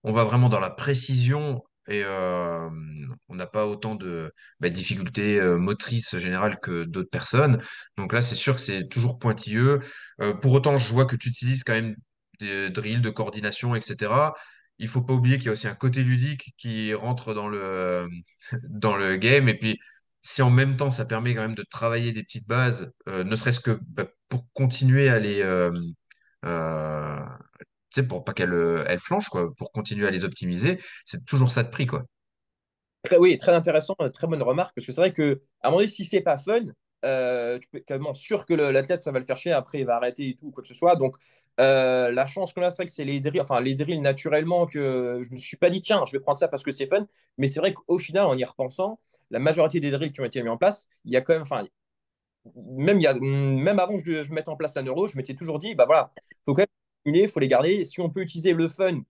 On 0.02 0.12
va 0.12 0.24
vraiment 0.24 0.48
dans 0.48 0.60
la 0.60 0.70
précision 0.70 1.62
et 1.88 2.02
euh, 2.04 2.68
on 3.28 3.34
n'a 3.34 3.46
pas 3.46 3.66
autant 3.66 3.94
de 3.94 4.32
bah, 4.60 4.70
difficultés 4.70 5.40
euh, 5.40 5.56
motrices 5.58 6.16
générales 6.18 6.58
que 6.60 6.84
d'autres 6.84 7.10
personnes. 7.10 7.62
Donc 7.96 8.12
là, 8.12 8.22
c'est 8.22 8.34
sûr 8.34 8.56
que 8.56 8.60
c'est 8.60 8.88
toujours 8.88 9.18
pointilleux. 9.18 9.80
Euh, 10.20 10.34
pour 10.34 10.52
autant, 10.52 10.76
je 10.76 10.92
vois 10.92 11.06
que 11.06 11.16
tu 11.16 11.28
utilises 11.28 11.64
quand 11.64 11.72
même 11.74 11.96
des 12.40 12.70
drills 12.70 13.00
de 13.00 13.10
coordination, 13.10 13.74
etc. 13.74 14.34
Il 14.78 14.88
faut 14.88 15.02
pas 15.02 15.12
oublier 15.14 15.36
qu'il 15.38 15.46
y 15.46 15.48
a 15.48 15.52
aussi 15.52 15.66
un 15.68 15.74
côté 15.74 16.02
ludique 16.04 16.54
qui 16.56 16.94
rentre 16.94 17.34
dans 17.34 17.48
le, 17.48 18.08
dans 18.68 18.96
le 18.96 19.16
game. 19.16 19.48
Et 19.48 19.54
puis, 19.58 19.78
si 20.22 20.42
en 20.42 20.50
même 20.50 20.76
temps 20.76 20.90
ça 20.90 21.04
permet 21.04 21.34
quand 21.34 21.42
même 21.42 21.54
de 21.54 21.64
travailler 21.70 22.12
des 22.12 22.22
petites 22.22 22.48
bases, 22.48 22.92
euh, 23.08 23.24
ne 23.24 23.36
serait-ce 23.36 23.60
que 23.60 23.78
bah, 23.88 24.06
pour 24.28 24.44
continuer 24.52 25.08
à 25.08 25.18
les, 25.18 25.42
euh, 25.42 25.72
euh, 26.44 27.18
tu 27.90 28.02
sais, 28.02 28.06
pour 28.06 28.24
pas 28.24 28.32
qu'elles 28.32 28.84
elles 28.86 28.98
flanchent, 28.98 29.28
quoi, 29.28 29.54
pour 29.56 29.72
continuer 29.72 30.06
à 30.06 30.10
les 30.10 30.24
optimiser, 30.24 30.78
c'est 31.06 31.24
toujours 31.24 31.50
ça 31.50 31.62
de 31.62 31.70
prix, 31.70 31.86
quoi. 31.86 32.04
oui, 33.18 33.36
très 33.38 33.52
intéressant, 33.52 33.94
très 34.12 34.26
bonne 34.26 34.42
remarque, 34.42 34.74
parce 34.74 34.86
que 34.86 34.92
c'est 34.92 35.00
vrai 35.00 35.12
que 35.12 35.40
à 35.62 35.68
un 35.68 35.70
moment 35.70 35.80
donné, 35.80 35.90
si 35.90 36.04
c'est 36.04 36.20
pas 36.20 36.36
fun, 36.36 36.60
tu 36.60 37.68
peux 37.70 37.78
quasiment 37.86 38.12
sûr 38.12 38.44
que 38.44 38.54
l'athlète 38.54 39.00
ça 39.02 39.12
va 39.12 39.20
le 39.20 39.24
faire 39.24 39.36
chier, 39.36 39.52
après 39.52 39.78
il 39.78 39.86
va 39.86 39.96
arrêter 39.96 40.30
et 40.30 40.34
tout, 40.34 40.50
quoi 40.50 40.62
que 40.62 40.68
ce 40.68 40.74
soit. 40.74 40.96
Donc 40.96 41.16
la 41.56 42.26
chance 42.26 42.52
qu'on 42.52 42.62
a, 42.62 42.70
c'est 42.70 42.82
vrai 42.82 42.86
que 42.86 42.92
c'est 42.92 43.04
les 43.04 43.20
drills, 43.20 43.40
enfin 43.40 43.60
les 43.60 43.74
drills 43.74 44.00
naturellement 44.00 44.66
que 44.66 45.20
je 45.22 45.30
me 45.30 45.36
suis 45.36 45.56
pas 45.56 45.70
dit 45.70 45.80
tiens, 45.80 46.04
je 46.06 46.12
vais 46.12 46.20
prendre 46.20 46.38
ça 46.38 46.48
parce 46.48 46.62
que 46.64 46.72
c'est 46.72 46.86
fun, 46.88 47.06
mais 47.38 47.48
c'est 47.48 47.60
vrai 47.60 47.72
qu'au 47.72 47.98
final, 47.98 48.26
en 48.26 48.36
y 48.36 48.44
repensant, 48.44 48.98
la 49.30 49.38
majorité 49.38 49.80
des 49.80 49.90
drills 49.90 50.12
qui 50.12 50.20
ont 50.20 50.24
été 50.24 50.42
mis 50.42 50.48
en 50.48 50.56
place, 50.56 50.88
il 51.04 51.12
y 51.12 51.16
a 51.16 51.20
quand 51.20 51.34
même, 51.34 51.42
enfin, 51.42 51.64
même, 52.56 53.78
avant 53.78 53.96
que 53.96 54.22
je, 54.24 54.32
mette 54.32 54.48
en 54.48 54.56
place 54.56 54.74
la 54.74 54.82
neuro, 54.82 55.08
je 55.08 55.16
m'étais 55.16 55.34
toujours 55.34 55.58
dit, 55.58 55.74
bah 55.74 55.84
voilà, 55.86 56.12
faut 56.44 56.54
quand 56.54 56.64
même 57.04 57.14
les 57.14 57.48
garder. 57.48 57.84
Si 57.84 58.00
on 58.00 58.10
peut 58.10 58.22
utiliser 58.22 58.52
le 58.52 58.68
fun 58.68 59.02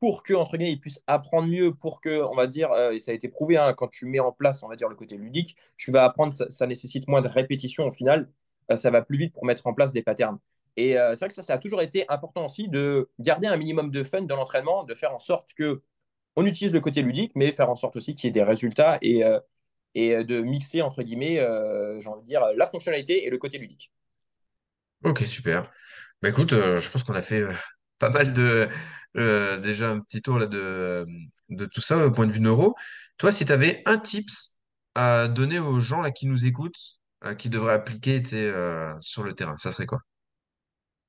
pour 0.00 0.22
que 0.22 0.34
entre 0.34 0.56
guillemets 0.56 0.76
puissent 0.76 1.02
apprendre 1.06 1.48
mieux, 1.48 1.74
pour 1.74 2.00
que 2.00 2.22
on 2.22 2.34
va 2.34 2.46
dire, 2.46 2.72
euh, 2.72 2.92
et 2.92 3.00
ça 3.00 3.12
a 3.12 3.14
été 3.14 3.28
prouvé, 3.28 3.56
hein, 3.56 3.74
quand 3.74 3.88
tu 3.88 4.06
mets 4.06 4.20
en 4.20 4.32
place, 4.32 4.62
on 4.62 4.68
va 4.68 4.76
dire 4.76 4.88
le 4.88 4.94
côté 4.94 5.16
ludique, 5.16 5.56
tu 5.76 5.90
vas 5.90 6.04
apprendre, 6.04 6.34
ça, 6.50 6.66
nécessite 6.66 7.08
moins 7.08 7.22
de 7.22 7.28
répétitions 7.28 7.86
au 7.86 7.92
final, 7.92 8.30
euh, 8.70 8.76
ça 8.76 8.90
va 8.90 9.02
plus 9.02 9.18
vite 9.18 9.32
pour 9.32 9.44
mettre 9.44 9.66
en 9.66 9.74
place 9.74 9.92
des 9.92 10.02
patterns. 10.02 10.38
Et 10.76 10.96
euh, 10.98 11.14
c'est 11.14 11.20
vrai 11.20 11.28
que 11.28 11.34
ça, 11.34 11.42
ça 11.42 11.54
a 11.54 11.58
toujours 11.58 11.82
été 11.82 12.04
important 12.08 12.46
aussi 12.46 12.68
de 12.68 13.10
garder 13.18 13.48
un 13.48 13.56
minimum 13.56 13.90
de 13.90 14.04
fun 14.04 14.22
dans 14.22 14.36
l'entraînement, 14.36 14.84
de 14.84 14.94
faire 14.94 15.14
en 15.14 15.18
sorte 15.18 15.52
que 15.54 15.82
on 16.36 16.46
utilise 16.46 16.72
le 16.72 16.80
côté 16.80 17.02
ludique, 17.02 17.32
mais 17.34 17.50
faire 17.50 17.70
en 17.70 17.74
sorte 17.74 17.96
aussi 17.96 18.14
qu'il 18.14 18.24
y 18.26 18.28
ait 18.28 18.32
des 18.32 18.44
résultats 18.44 18.98
et 19.02 19.24
et 19.94 20.14
euh, 20.14 20.24
de 20.24 20.40
mixer, 20.40 20.82
entre 20.82 21.02
guillemets, 21.02 21.40
euh, 21.40 22.00
j'ai 22.00 22.08
envie 22.08 22.22
de 22.22 22.26
dire, 22.26 22.42
la 22.56 22.66
fonctionnalité 22.66 23.26
et 23.26 23.30
le 23.30 23.38
côté 23.38 23.58
ludique. 23.58 23.92
Ok, 25.04 25.20
super. 25.26 25.70
Bah 26.22 26.28
écoute, 26.28 26.52
euh, 26.52 26.80
je 26.80 26.90
pense 26.90 27.04
qu'on 27.04 27.14
a 27.14 27.22
fait 27.22 27.44
pas 27.98 28.10
mal 28.10 28.32
de 28.32 28.68
déjà 29.62 29.90
un 29.90 30.00
petit 30.00 30.22
tour 30.22 30.38
de, 30.38 31.06
tout 31.72 31.80
ça 31.80 32.06
au 32.06 32.10
point 32.10 32.26
de 32.26 32.32
vue 32.32 32.40
neuro. 32.40 32.74
Toi, 33.16 33.32
si 33.32 33.46
tu 33.46 33.52
avais 33.52 33.82
un 33.86 33.98
tips 33.98 34.58
à 34.94 35.28
donner 35.28 35.58
aux 35.58 35.80
gens 35.80 36.08
qui 36.12 36.26
nous 36.26 36.46
écoutent, 36.46 37.00
qui 37.36 37.48
devraient 37.48 37.72
appliquer 37.72 38.22
sur 39.00 39.24
le 39.24 39.32
terrain, 39.34 39.56
ça 39.58 39.72
serait 39.72 39.86
quoi? 39.86 40.00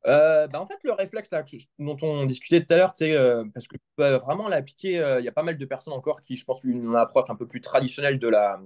Bah 0.06 0.48
en 0.54 0.66
fait, 0.66 0.80
le 0.84 0.94
réflexe 0.94 1.30
là, 1.32 1.44
dont 1.78 1.98
on 2.02 2.26
discutait 2.26 2.66
tout 2.66 2.74
à 2.74 2.78
l'heure, 2.78 2.94
euh, 3.02 3.44
parce 3.54 3.68
que 3.68 3.78
vraiment 3.98 4.48
l'appliquer, 4.48 5.18
il 5.20 5.26
y 5.26 5.28
a 5.28 5.32
pas 5.32 5.44
mal 5.44 5.58
de 5.58 5.66
personnes 5.66 5.94
encore 5.94 6.22
qui, 6.22 6.38
je 6.38 6.46
pense, 6.46 6.64
ont 6.64 6.68
une 6.68 6.96
approche 6.96 7.30
un 7.30 7.36
peu 7.36 7.48
plus 7.48 7.62
traditionnelle 7.62 8.20
de 8.20 8.28
la, 8.28 8.60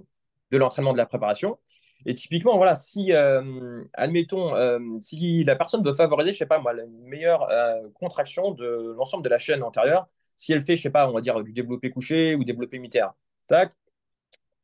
de 0.50 0.58
l'entraînement 0.58 0.92
de 0.92 0.98
la 0.98 1.06
préparation. 1.06 1.58
Et 2.06 2.14
typiquement, 2.14 2.56
voilà, 2.56 2.74
si, 2.74 3.12
euh, 3.12 3.82
admettons, 3.94 4.54
euh, 4.54 4.78
si 5.00 5.44
la 5.44 5.56
personne 5.56 5.82
veut 5.84 5.94
favoriser, 5.94 6.32
je 6.32 6.38
sais 6.38 6.46
pas 6.46 6.58
moi, 6.58 6.74
une 6.74 7.08
meilleure 7.08 7.48
euh, 7.50 7.88
contraction 7.94 8.50
de 8.52 8.94
l'ensemble 8.96 9.24
de 9.24 9.28
la 9.28 9.38
chaîne 9.38 9.62
antérieure, 9.62 10.06
si 10.36 10.52
elle 10.52 10.60
fait, 10.62 10.76
je 10.76 10.82
sais 10.82 10.90
pas, 10.90 11.08
on 11.08 11.12
va 11.14 11.20
dire 11.20 11.42
du 11.42 11.52
développé 11.52 11.90
couché 11.90 12.34
ou 12.34 12.44
développé 12.44 12.78
mi-terre, 12.78 13.14
tac, 13.46 13.72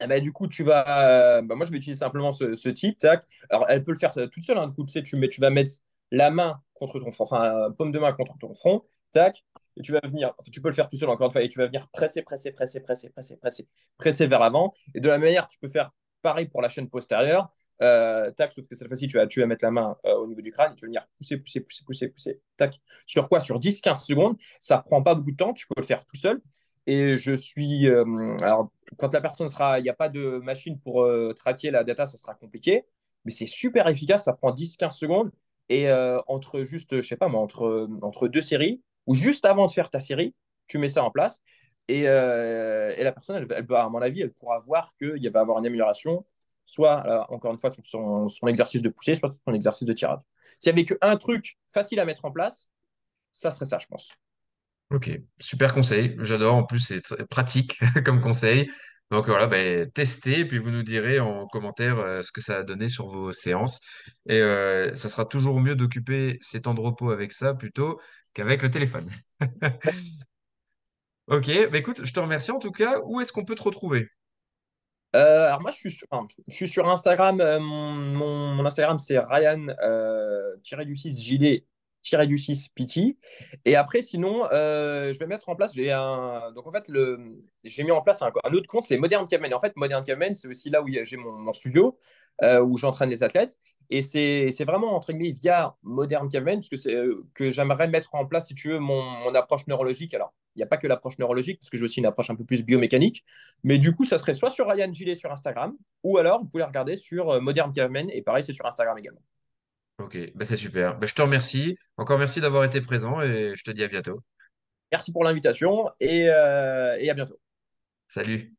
eh 0.03 0.07
ben, 0.07 0.23
du 0.23 0.33
coup, 0.33 0.49
tu 0.49 0.65
vas, 0.65 1.43
bah, 1.43 1.55
moi 1.55 1.67
je 1.67 1.71
vais 1.71 1.79
utiliser 1.79 1.99
simplement 1.99 2.33
ce, 2.33 2.69
type, 2.71 2.99
tac. 2.99 3.25
Alors, 3.51 3.67
elle 3.69 3.85
peut 3.85 3.93
le 3.93 3.99
faire 3.99 4.15
toute 4.15 4.43
seule, 4.43 4.59
hein, 4.59 4.71
coup, 4.75 4.85
tu 4.85 4.93
sais, 4.93 5.03
tu, 5.03 5.17
mets, 5.17 5.29
tu 5.29 5.41
vas 5.41 5.51
mettre 5.51 5.73
la 6.11 6.31
main 6.31 6.61
contre 6.75 6.99
ton 6.99 7.11
front, 7.11 7.25
enfin, 7.25 7.71
paume 7.77 7.93
de 7.93 7.99
main 7.99 8.13
contre 8.13 8.37
ton 8.39 8.55
front, 8.55 8.85
tac, 9.13 9.45
et 9.77 9.83
tu 9.83 9.93
vas 9.93 10.01
venir, 10.03 10.35
tu 10.51 10.61
peux 10.61 10.69
le 10.69 10.75
faire 10.75 10.89
tout 10.89 10.97
seul 10.97 11.09
encore 11.09 11.27
une 11.27 11.33
fois, 11.33 11.43
et 11.43 11.49
tu 11.49 11.59
vas 11.59 11.67
venir 11.67 11.89
presser, 11.89 12.23
presser, 12.23 12.53
presser, 12.53 12.81
presser, 12.81 13.11
presser, 13.11 13.37
presser, 13.37 13.69
presser 13.97 14.27
vers 14.27 14.41
l'avant. 14.41 14.73
Et 14.95 15.01
de 15.01 15.09
la 15.09 15.15
même 15.15 15.29
manière, 15.29 15.47
tu 15.47 15.59
peux 15.59 15.69
faire 15.69 15.91
pareil 16.23 16.47
pour 16.47 16.63
la 16.63 16.69
chaîne 16.69 16.89
postérieure. 16.89 17.51
Euh, 17.83 18.31
tac, 18.33 18.53
sauf 18.53 18.69
que 18.69 18.75
cette 18.75 18.89
fois-ci, 18.89 19.09
tu 19.09 19.17
vas, 19.17 19.27
tu 19.27 19.41
vas 19.41 19.47
mettre 19.47 19.65
la 19.65 19.71
main 19.71 19.97
euh, 20.05 20.15
au 20.17 20.27
niveau 20.27 20.43
du 20.43 20.53
crâne, 20.53 20.75
tu 20.77 20.85
vas 20.85 20.89
venir 20.89 21.07
pousser, 21.17 21.39
pousser, 21.39 21.61
pousser, 21.61 21.85
pousser, 21.85 22.09
pousser. 22.09 22.41
Tac. 22.57 22.79
Sur 23.07 23.29
quoi? 23.29 23.41
Sur 23.41 23.59
10-15 23.59 24.05
secondes. 24.05 24.37
Ça 24.61 24.79
ne 24.79 24.83
prend 24.83 25.03
pas 25.03 25.15
beaucoup 25.15 25.33
de 25.33 25.37
temps, 25.37 25.55
tu 25.55 25.67
peux 25.67 25.81
le 25.81 25.87
faire 25.87 26.05
tout 26.05 26.17
seul. 26.17 26.41
Et 26.87 27.17
je 27.17 27.35
suis. 27.35 27.89
Euh, 27.89 28.05
alors, 28.41 28.71
quand 28.99 29.13
la 29.15 29.21
personne 29.21 29.49
sera. 29.49 29.79
Il 29.79 29.83
n'y 29.83 29.89
a 29.89 29.95
pas 29.95 30.09
de 30.09 30.41
machine 30.43 30.79
pour 30.79 31.09
traquer 31.37 31.71
la 31.71 31.85
data, 31.85 32.07
ça 32.07 32.19
sera 32.19 32.35
compliqué. 32.35 32.85
Mais 33.25 33.31
c'est 33.31 33.47
super 33.47 33.87
efficace, 33.89 34.25
ça 34.25 34.33
prend 34.33 34.53
10-15 34.53 34.91
secondes. 34.91 35.31
Et 35.71 35.91
entre 36.27 36.65
juste, 36.65 37.01
je 37.01 37.07
sais 37.07 37.17
pas 37.17 37.29
entre, 37.29 37.89
entre 38.03 38.27
deux 38.29 38.43
séries, 38.43 38.83
ou 39.07 39.15
juste 39.15 39.45
avant 39.45 39.67
de 39.67 39.73
faire 39.73 39.89
ta 39.89 40.01
série, 40.01 40.35
tu 40.67 40.79
mets 40.79 40.89
ça 40.89 41.03
en 41.03 41.11
place. 41.11 41.41
Et, 41.89 42.05
euh, 42.07 42.95
et 42.97 43.03
la 43.03 43.11
personne, 43.11 43.45
elle, 43.51 43.67
à 43.75 43.89
mon 43.89 44.01
avis, 44.01 44.21
elle 44.23 44.33
pourra 44.33 44.61
voir 44.61 44.95
qu'il 44.97 45.29
va 45.31 45.41
avoir 45.41 45.59
une 45.59 45.67
amélioration, 45.67 46.25
soit, 46.65 47.05
euh, 47.07 47.35
encore 47.35 47.53
une 47.53 47.59
fois, 47.59 47.71
son, 47.83 48.29
son, 48.29 48.47
exercice 48.47 48.81
de 48.81 48.89
poussée, 48.89 49.17
soit 49.17 49.31
sur 49.31 49.41
son 49.45 49.55
exercice 49.55 49.87
de 49.87 49.93
tirage. 49.93 50.21
S'il 50.61 50.73
n'y 50.73 50.81
avait 50.81 50.87
qu'un 50.87 51.17
truc 51.17 51.59
facile 51.75 51.99
à 51.99 52.05
mettre 52.05 52.25
en 52.25 52.31
place, 52.31 52.71
ça 53.33 53.51
serait 53.51 53.65
ça, 53.65 53.81
je 53.81 53.87
pense. 53.87 54.13
Ok, 54.93 55.11
super 55.41 55.75
conseil. 55.75 56.17
J'adore. 56.21 56.55
En 56.55 56.65
plus, 56.65 56.81
c'est 56.81 57.27
pratique 57.29 57.81
comme 58.05 58.21
conseil. 58.21 58.71
Donc 59.11 59.27
voilà, 59.27 59.49
ben, 59.49 59.91
testez, 59.91 60.45
puis 60.45 60.59
vous 60.59 60.71
nous 60.71 60.85
direz 60.85 61.19
en 61.19 61.47
commentaire 61.49 61.99
euh, 61.99 62.23
ce 62.23 62.31
que 62.31 62.41
ça 62.41 62.59
a 62.59 62.63
donné 62.63 62.89
sur 62.89 63.09
vos 63.09 63.33
séances. 63.33 63.81
Et 64.29 64.41
euh, 64.41 64.95
ça 64.95 65.09
sera 65.09 65.25
toujours 65.25 65.61
mieux 65.61 65.75
d'occuper 65.75 66.39
ces 66.41 66.63
temps 66.63 66.75
de 66.75 66.81
repos 66.81 67.11
avec 67.11 67.33
ça 67.33 67.55
plutôt 67.55 68.01
qu'avec 68.35 68.63
le 68.63 68.71
téléphone. 68.71 69.09
Ok, 71.27 71.47
bah 71.71 71.79
écoute, 71.79 72.05
je 72.05 72.13
te 72.13 72.19
remercie 72.19 72.51
en 72.51 72.59
tout 72.59 72.73
cas. 72.73 72.99
Où 73.05 73.21
est-ce 73.21 73.33
qu'on 73.33 73.45
peut 73.45 73.55
te 73.55 73.63
retrouver? 73.63 74.09
Euh, 75.15 75.47
alors 75.47 75.61
moi, 75.61 75.71
je 75.71 75.77
suis 76.49 76.69
sur, 76.69 76.89
Instagram. 76.89 77.37
mon, 77.61 78.67
Instagram, 78.67 78.99
c'est 78.99 79.17
Ryan 79.17 79.69
euh, 79.81 80.57
tiré 80.65 80.85
du 80.85 80.97
6 80.97 81.21
gilet 81.21 81.65
tiré 82.03 82.27
du 82.27 82.39
6 82.39 82.69
PT. 82.69 83.17
Et 83.65 83.77
après, 83.77 84.03
sinon, 84.03 84.47
euh, 84.53 85.13
je 85.13 85.19
vais 85.19 85.27
mettre 85.27 85.49
en 85.49 85.57
place. 85.57 85.75
J'ai 85.75 85.93
un, 85.93 86.53
donc 86.55 86.67
en 86.67 86.71
fait, 86.71 86.89
le, 86.89 87.19
j'ai 87.65 87.83
mis 87.85 87.91
en 87.91 88.01
place 88.01 88.23
un, 88.23 88.31
autre 88.53 88.69
compte, 88.69 88.85
c'est 88.85 88.97
Modern 88.97 89.27
Caveman. 89.27 89.53
En 89.55 89.61
fait, 89.61 89.77
Modern 89.77 90.05
Caveman, 90.05 90.35
c'est 90.35 90.49
aussi 90.49 90.71
là 90.71 90.83
où 90.83 90.87
j'ai 90.89 91.17
mon, 91.17 91.53
studio 91.53 91.99
euh, 92.43 92.61
où 92.61 92.79
j'entraîne 92.79 93.11
les 93.11 93.23
athlètes. 93.23 93.59
Et 93.91 94.03
c'est, 94.03 94.65
vraiment 94.65 94.95
entre 94.95 95.13
guillemets 95.13 95.31
via 95.31 95.77
Modern 95.83 96.29
Caveman 96.29 96.57
parce 96.57 96.69
que 96.69 96.77
c'est 96.77 96.95
euh, 96.95 97.27
que 97.35 97.51
j'aimerais 97.51 97.89
mettre 97.89 98.15
en 98.15 98.27
place, 98.27 98.49
si 98.49 98.55
tu 98.55 98.71
veux, 98.71 98.79
mon, 98.79 99.35
approche 99.35 99.67
neurologique. 99.67 100.15
Alors, 100.15 100.33
il 100.57 100.59
n'y 100.59 100.63
a 100.65 100.67
pas 100.67 100.79
que 100.79 100.87
l'approche 100.87 101.19
neurologique 101.19 101.61
parce 101.61 101.71
que 101.71 101.77
j'ai 101.77 101.85
aussi 101.85 102.01
une 102.01 102.07
approche 102.07 102.31
un 102.31 102.37
peu 102.37 102.45
plus 102.45 102.65
biomécanique. 102.65 103.25
Mais 103.63 103.79
du 103.79 103.95
coup, 103.95 104.05
ça 104.05 104.19
serait 104.19 104.35
soit 104.35 104.51
sur 104.51 104.69
Ryan 104.69 104.93
Gillet 104.93 105.15
sur 105.15 105.31
Instagram, 105.31 105.77
ou 106.03 106.19
alors 106.19 106.41
vous 106.41 106.49
pouvez 106.49 106.65
regarder 106.65 106.97
sur 106.97 107.41
Modern 107.41 107.73
Caveman, 107.73 108.11
et 108.11 108.23
pareil, 108.23 108.43
c'est 108.43 108.53
sur 108.53 108.67
Instagram 108.67 108.99
également. 108.99 109.23
Ok, 110.01 110.17
bah 110.35 110.45
c'est 110.47 110.57
super. 110.57 110.99
Bah, 110.99 111.07
je 111.07 111.15
te 111.15 111.23
remercie. 111.23 111.77
Encore 111.97 112.19
merci 112.19 112.41
d'avoir 112.41 112.65
été 112.65 112.81
présent 112.81 113.21
et 113.23 113.55
je 113.57 113.63
te 113.63 113.71
dis 113.71 113.83
à 113.85 113.89
bientôt. 113.89 114.21
Merci 114.93 115.13
pour 115.13 115.25
l'invitation, 115.25 115.91
et, 116.01 116.29
euh, 116.29 116.97
et 116.99 117.11
à 117.11 117.15
bientôt. 117.15 117.39
Salut. 118.09 118.55